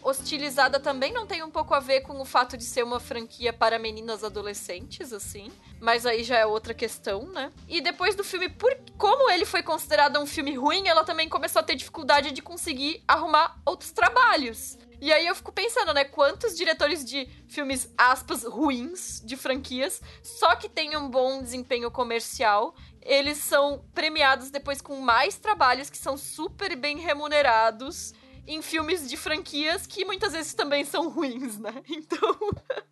[0.02, 3.52] hostilizada também não tem um pouco a ver com o fato de ser uma franquia
[3.52, 5.50] para meninas adolescentes, assim.
[5.78, 7.52] Mas aí já é outra questão, né?
[7.68, 11.60] E depois do filme, por como ele foi considerado um filme ruim, ela também começou
[11.60, 14.78] a ter dificuldade de conseguir arrumar outros trabalhos.
[15.00, 16.04] E aí eu fico pensando, né?
[16.04, 22.74] Quantos diretores de filmes, aspas, ruins, de franquias, só que tem um bom desempenho comercial,
[23.02, 28.12] eles são premiados depois com mais trabalhos que são super bem remunerados
[28.46, 31.82] em filmes de franquias que muitas vezes também são ruins, né?
[31.88, 32.36] Então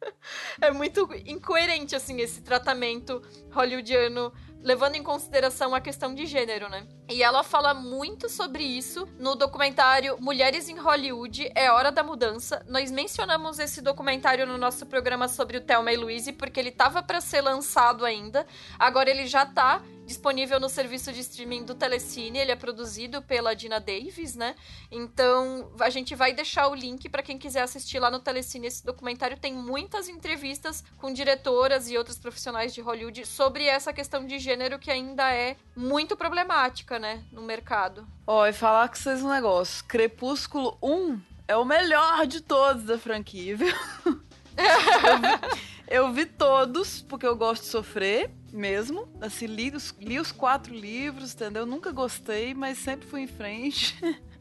[0.61, 4.32] é muito incoerente assim esse tratamento hollywoodiano
[4.64, 6.86] levando em consideração a questão de gênero, né?
[7.08, 12.64] E ela fala muito sobre isso no documentário Mulheres em Hollywood é hora da mudança.
[12.66, 17.02] Nós mencionamos esse documentário no nosso programa sobre o Thelma e Louise porque ele tava
[17.02, 18.46] para ser lançado ainda.
[18.78, 22.38] Agora ele já tá disponível no serviço de streaming do Telecine.
[22.38, 24.54] Ele é produzido pela Dina Davis, né?
[24.90, 28.84] Então a gente vai deixar o link para quem quiser assistir lá no Telecine esse
[28.84, 29.38] documentário.
[29.38, 34.53] Tem muitas entrevistas com diretoras e outros profissionais de Hollywood sobre essa questão de gênero
[34.78, 38.07] que ainda é muito problemática, né, no mercado.
[38.26, 42.84] Ó, oh, e falar com vocês um negócio: Crepúsculo 1 é o melhor de todos
[42.84, 43.74] da franquia, viu?
[44.07, 44.14] eu,
[44.57, 49.09] vi, eu vi todos, porque eu gosto de sofrer mesmo.
[49.20, 51.66] Assim, li os, li os quatro livros, entendeu?
[51.66, 53.97] Nunca gostei, mas sempre fui em frente.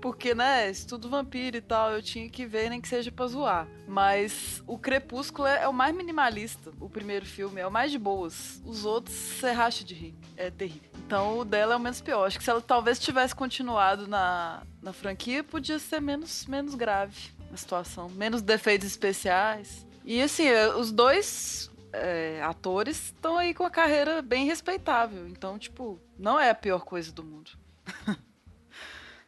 [0.00, 3.68] Porque, né, estudo vampiro e tal, eu tinha que ver, nem que seja pra zoar.
[3.86, 7.98] Mas o Crepúsculo é, é o mais minimalista, o primeiro filme, é o mais de
[7.98, 8.62] boas.
[8.64, 10.14] Os outros, você racha de rir.
[10.36, 10.88] É terrível.
[11.06, 12.26] Então o dela é o menos pior.
[12.26, 17.30] Acho que se ela talvez tivesse continuado na, na franquia, podia ser menos, menos grave
[17.52, 18.08] a situação.
[18.10, 19.86] Menos defeitos especiais.
[20.04, 25.26] E assim, os dois é, atores estão aí com a carreira bem respeitável.
[25.28, 27.52] Então, tipo, não é a pior coisa do mundo.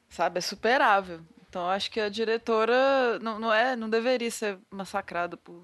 [0.08, 0.38] Sabe?
[0.38, 1.20] É superável.
[1.48, 5.62] Então, acho que a diretora não, não, é, não deveria ser massacrada por.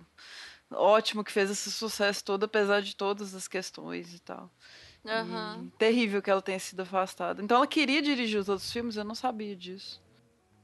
[0.71, 4.51] Ótimo que fez esse sucesso todo, apesar de todas as questões e tal.
[5.03, 5.65] Uhum.
[5.65, 7.43] E terrível que ela tenha sido afastada.
[7.43, 10.03] Então, ela queria dirigir os outros filmes, eu não sabia disso.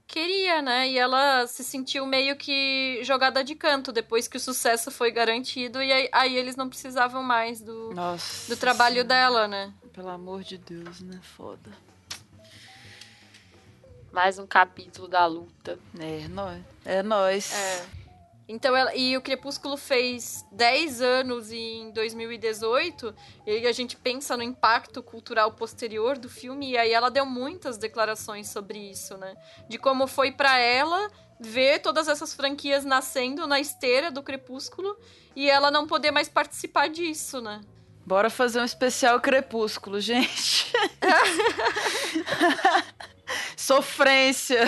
[0.07, 0.89] Queria, né?
[0.89, 5.83] E ela se sentiu meio que jogada de canto depois que o sucesso foi garantido
[5.83, 9.09] e aí, aí eles não precisavam mais do, Nossa do trabalho Senhora.
[9.09, 9.73] dela, né?
[9.93, 11.19] Pelo amor de Deus, né?
[11.23, 11.71] Foda.
[14.13, 15.79] Mais um capítulo da luta.
[15.99, 16.63] É nóis.
[16.85, 17.53] É nóis.
[17.53, 18.04] É.
[18.47, 23.15] Então ela, e o Crepúsculo fez 10 anos em 2018,
[23.47, 27.79] e a gente pensa no impacto cultural posterior do filme, e aí ela deu muitas
[27.79, 29.35] declarações sobre isso, né?
[29.69, 34.97] De como foi para ela ver todas essas franquias nascendo na esteira do Crepúsculo
[35.35, 37.61] e ela não poder mais participar disso, né?
[38.07, 40.71] Bora fazer um especial Crepúsculo, gente.
[43.57, 44.67] Sofrência.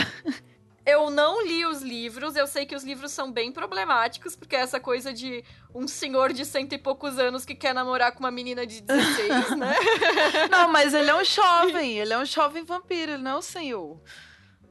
[0.87, 4.61] Eu não li os livros, eu sei que os livros são bem problemáticos, porque é
[4.61, 8.31] essa coisa de um senhor de cento e poucos anos que quer namorar com uma
[8.31, 9.75] menina de 16, né?
[10.49, 11.99] Não, mas ele é um jovem.
[11.99, 14.01] Ele é um jovem vampiro, ele não é um senhor.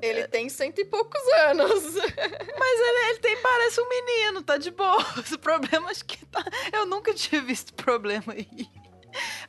[0.01, 1.84] Ele tem cento e poucos anos.
[1.95, 4.97] Mas ele, ele tem, parece um menino, tá de boa.
[5.34, 6.43] O problema acho que tá.
[6.72, 8.70] Eu nunca tinha visto problema aí.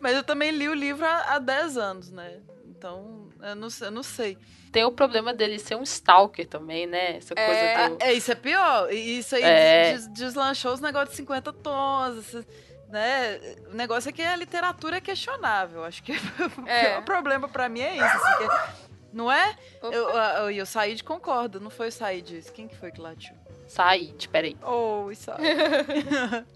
[0.00, 2.40] Mas eu também li o livro há, há 10 anos, né?
[2.64, 4.36] Então, eu não, eu não sei.
[4.72, 7.16] Tem o problema dele ser um stalker também, né?
[7.16, 7.88] Essa coisa É.
[7.88, 7.96] do.
[8.02, 8.92] É, isso é pior.
[8.92, 9.92] Isso aí É.
[9.92, 12.18] des- deslanchou os negócios de 50 tons.
[12.18, 12.46] esse-
[12.88, 13.40] Né?
[13.72, 15.82] O negócio é que a literatura é questionável.
[15.84, 16.12] Acho que
[16.62, 16.84] o É.
[16.90, 18.04] pior problema pra mim é isso.
[18.04, 19.56] assim, que- não é?
[19.82, 22.52] Eu, eu, eu Said concorda, não foi o Said isso.
[22.52, 23.34] Quem que foi que latiu?
[23.66, 24.56] Said, peraí.
[24.62, 25.40] Oh, Said.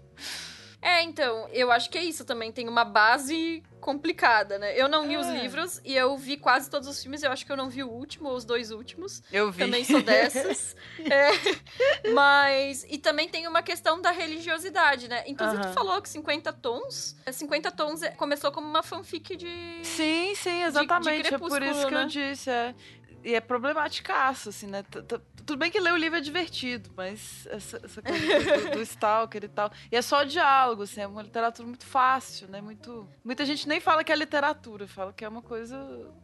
[0.81, 2.51] É, então, eu acho que é isso também.
[2.51, 4.75] Tem uma base complicada, né?
[4.79, 5.41] Eu não li os É.
[5.41, 7.21] livros e eu vi quase todos os filmes.
[7.23, 9.21] Eu acho que eu não vi o último ou os dois últimos.
[9.31, 9.59] Eu vi.
[9.63, 10.75] Também sou dessas.
[10.99, 12.85] É, mas.
[12.89, 15.23] E também tem uma questão da religiosidade, né?
[15.27, 15.71] Inclusive, Aham.
[15.71, 17.15] tu falou que 50 tons.
[17.25, 19.79] é, 50 tons é- começou como uma fanfic de.
[19.83, 21.33] Sim, sim, exatamente.
[21.33, 22.03] é por isso que né?
[22.03, 22.49] eu disse.
[22.49, 22.75] É.
[23.23, 24.83] E é problematicaço, assim, né?
[24.83, 28.71] T- t- Tudo bem que ler o livro é divertido, mas essa, essa coisa do,
[28.71, 29.71] do, Stalker e tal.
[29.91, 32.61] E é só diálogo, assim, é uma literatura muito fácil, né?
[32.61, 33.07] Muito.
[33.23, 35.77] Muita gente nem fala que é literatura, fala que é uma coisa.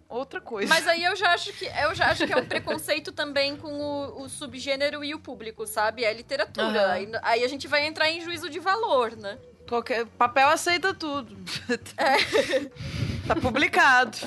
[0.10, 0.68] outra coisa.
[0.74, 3.72] Mas aí eu já acho que eu já acho que é um preconceito também com
[3.74, 6.04] o, o subgênero e o público, sabe?
[6.04, 6.68] É literatura.
[6.84, 6.92] Aham.
[6.92, 9.38] Aí, aí a gente vai entrar em juízo de valor, né?
[9.68, 11.36] Qualquer papel aceita tudo.
[13.28, 14.18] tá publicado.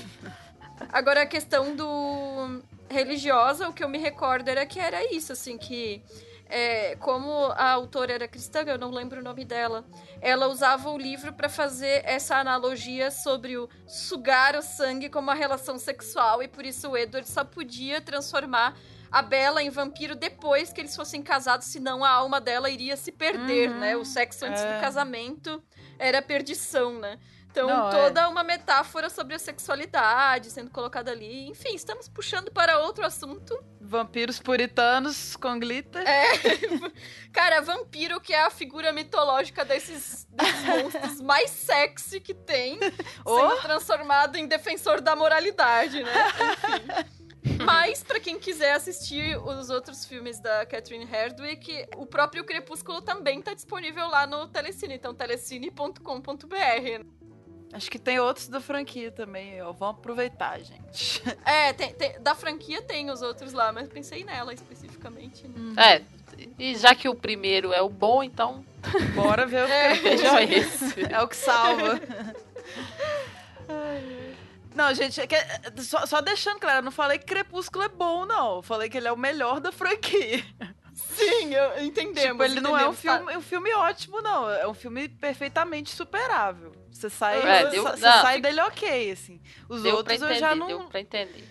[0.92, 5.56] Agora a questão do religiosa, o que eu me recordo era que era isso, assim,
[5.56, 6.02] que
[6.48, 9.84] é, como a autora era cristã, eu não lembro o nome dela,
[10.20, 15.34] ela usava o livro para fazer essa analogia sobre o sugar o sangue como uma
[15.34, 18.76] relação sexual e por isso o Edward só podia transformar
[19.12, 23.12] a Bella em vampiro depois que eles fossem casados, senão a alma dela iria se
[23.12, 23.96] perder, Uhum, né?
[23.96, 24.74] O sexo antes é.
[24.74, 25.62] do casamento
[25.98, 27.18] era perdição, né?
[27.50, 27.90] Então, Não, é.
[27.90, 31.48] toda uma metáfora sobre a sexualidade sendo colocada ali.
[31.48, 33.58] Enfim, estamos puxando para outro assunto.
[33.80, 36.02] Vampiros puritanos com glitter.
[36.08, 36.24] É.
[37.32, 42.78] Cara, vampiro, que é a figura mitológica desses, desses monstros mais sexy que tem,
[43.24, 43.36] Oh.
[43.50, 46.12] sendo transformado em defensor da moralidade, né?
[46.28, 47.10] Enfim.
[47.64, 53.40] Mas, pra quem quiser assistir os outros filmes da Catherine Hardwicke, o próprio Crepúsculo também
[53.40, 57.04] tá disponível lá no Telecine, então telecine.com.br.
[57.72, 59.70] Acho que tem outros da franquia também, ó.
[59.72, 61.22] Vamos aproveitar, gente.
[61.46, 65.46] É, tem- tem- da franquia tem os outros lá, mas pensei nela especificamente.
[65.46, 65.74] Hum.
[65.74, 65.96] Né?
[65.96, 66.02] É,
[66.58, 68.64] e já que o primeiro é o bom, então
[69.14, 69.96] Bora ver o É.
[69.96, 71.12] que vejam esse.
[71.12, 72.00] É o que salva.
[74.74, 75.36] Não, gente, é que-
[75.82, 78.56] só, só deixando claro, eu não falei que Crepúsculo é bom, não.
[78.56, 80.44] Eu falei que ele é o melhor da franquia.
[80.94, 82.30] Sim, eu, entendemos.
[82.32, 83.16] tipo, ele não é um entendemos, tá?
[83.18, 84.48] filme, um filme ótimo, não.
[84.48, 86.72] É um filme perfeitamente superável.
[86.90, 89.40] Você sai, É, deu- você não, sai dele ok, assim.
[89.68, 90.88] Os Deu outros entender, eu já deu não.
[90.88, 91.48] pra entender.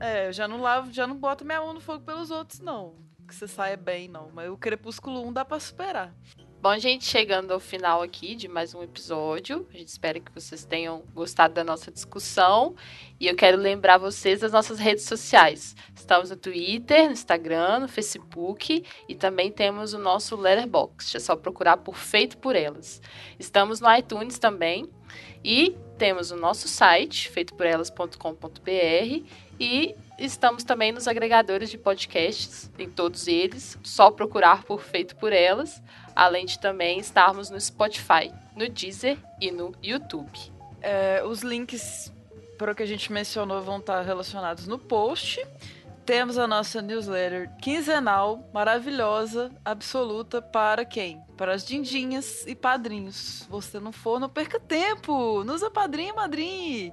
[0.00, 2.94] É, eu já não lavo, já não boto minha mão no fogo pelos outros, não.
[3.26, 4.30] Que você saia bem, não.
[4.32, 6.14] Mas o Crepúsculo 1 dá pra superar.
[6.60, 9.64] Bom, gente, chegando ao final aqui de mais um episódio.
[9.72, 12.74] A gente espera que vocês tenham gostado da nossa discussão.
[13.20, 15.76] E eu quero lembrar vocês das nossas redes sociais.
[15.94, 21.16] Estamos no Twitter, no Instagram, no Facebook e também temos o nosso Letterboxd.
[21.16, 23.00] É só procurar por Feito por Elas.
[23.38, 24.90] Estamos no iTunes também.
[25.44, 29.24] E temos o nosso site, feitoporelas.com.br.
[29.60, 33.78] E estamos também nos agregadores de podcasts, em todos eles.
[33.82, 35.82] Só procurar por Feito por Elas.
[36.18, 40.36] Além de também estarmos no Spotify, no Deezer e no YouTube.
[40.80, 42.12] É, os links
[42.58, 45.46] para o que a gente mencionou vão estar relacionados no post.
[46.04, 51.22] Temos a nossa newsletter quinzenal, maravilhosa, absoluta, para quem?
[51.36, 53.14] Para as dindinhas e padrinhos.
[53.14, 55.44] Se você não for, não perca tempo!
[55.44, 56.92] Nos usa padrinho, madrinho!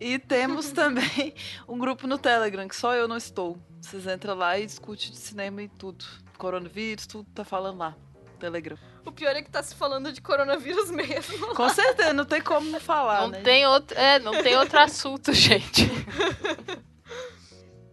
[0.00, 1.32] E temos também
[1.68, 3.56] um grupo no Telegram, que só eu não estou.
[3.80, 6.04] Vocês entram lá e discutem de cinema e tudo.
[6.36, 7.96] Coronavírus, tudo tá falando lá.
[8.34, 8.76] Telegram.
[9.04, 11.54] O pior é que tá se falando de coronavírus mesmo.
[11.54, 13.40] Com certeza, não tem como não falar, Não né?
[13.42, 15.88] tem outro, é, não tem outro assunto, gente.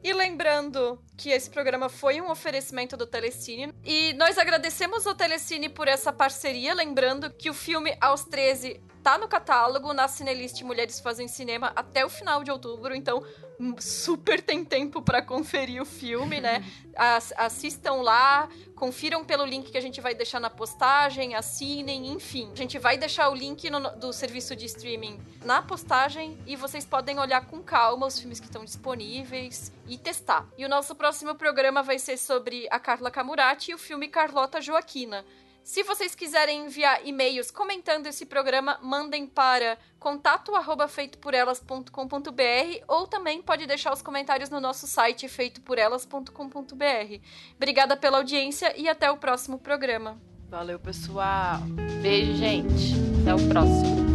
[0.04, 3.72] E lembrando que esse programa foi um oferecimento do Telecine.
[3.84, 6.74] E nós agradecemos ao Telecine por essa parceria.
[6.74, 12.06] Lembrando que o filme Aos 13 tá no catálogo, na Cinelist Mulheres Fazem Cinema até
[12.06, 12.94] o final de outubro.
[12.96, 13.24] Então,
[13.60, 16.64] hum, super tem tempo para conferir o filme, né?
[16.96, 22.50] As- assistam lá, confiram pelo link que a gente vai deixar na postagem, assinem, enfim.
[22.52, 26.86] A gente vai deixar o link no- do serviço de streaming na postagem e vocês
[26.86, 30.46] podem olhar com calma os filmes que estão disponíveis e testar.
[30.58, 34.62] E o nosso próximo programa vai ser sobre a Carla Camurati e o filme Carlota
[34.62, 35.26] Joaquina.
[35.64, 43.94] Se vocês quiserem enviar e-mails comentando esse programa, mandem para contato@feitoporelas.com.br ou também pode deixar
[43.94, 47.22] os comentários no nosso site feitoporelas.com.br.
[47.56, 50.20] Obrigada pela audiência e até o próximo programa.
[50.50, 51.60] Valeu, pessoal!
[52.02, 52.96] Beijo, gente.
[53.22, 54.11] Até o próximo.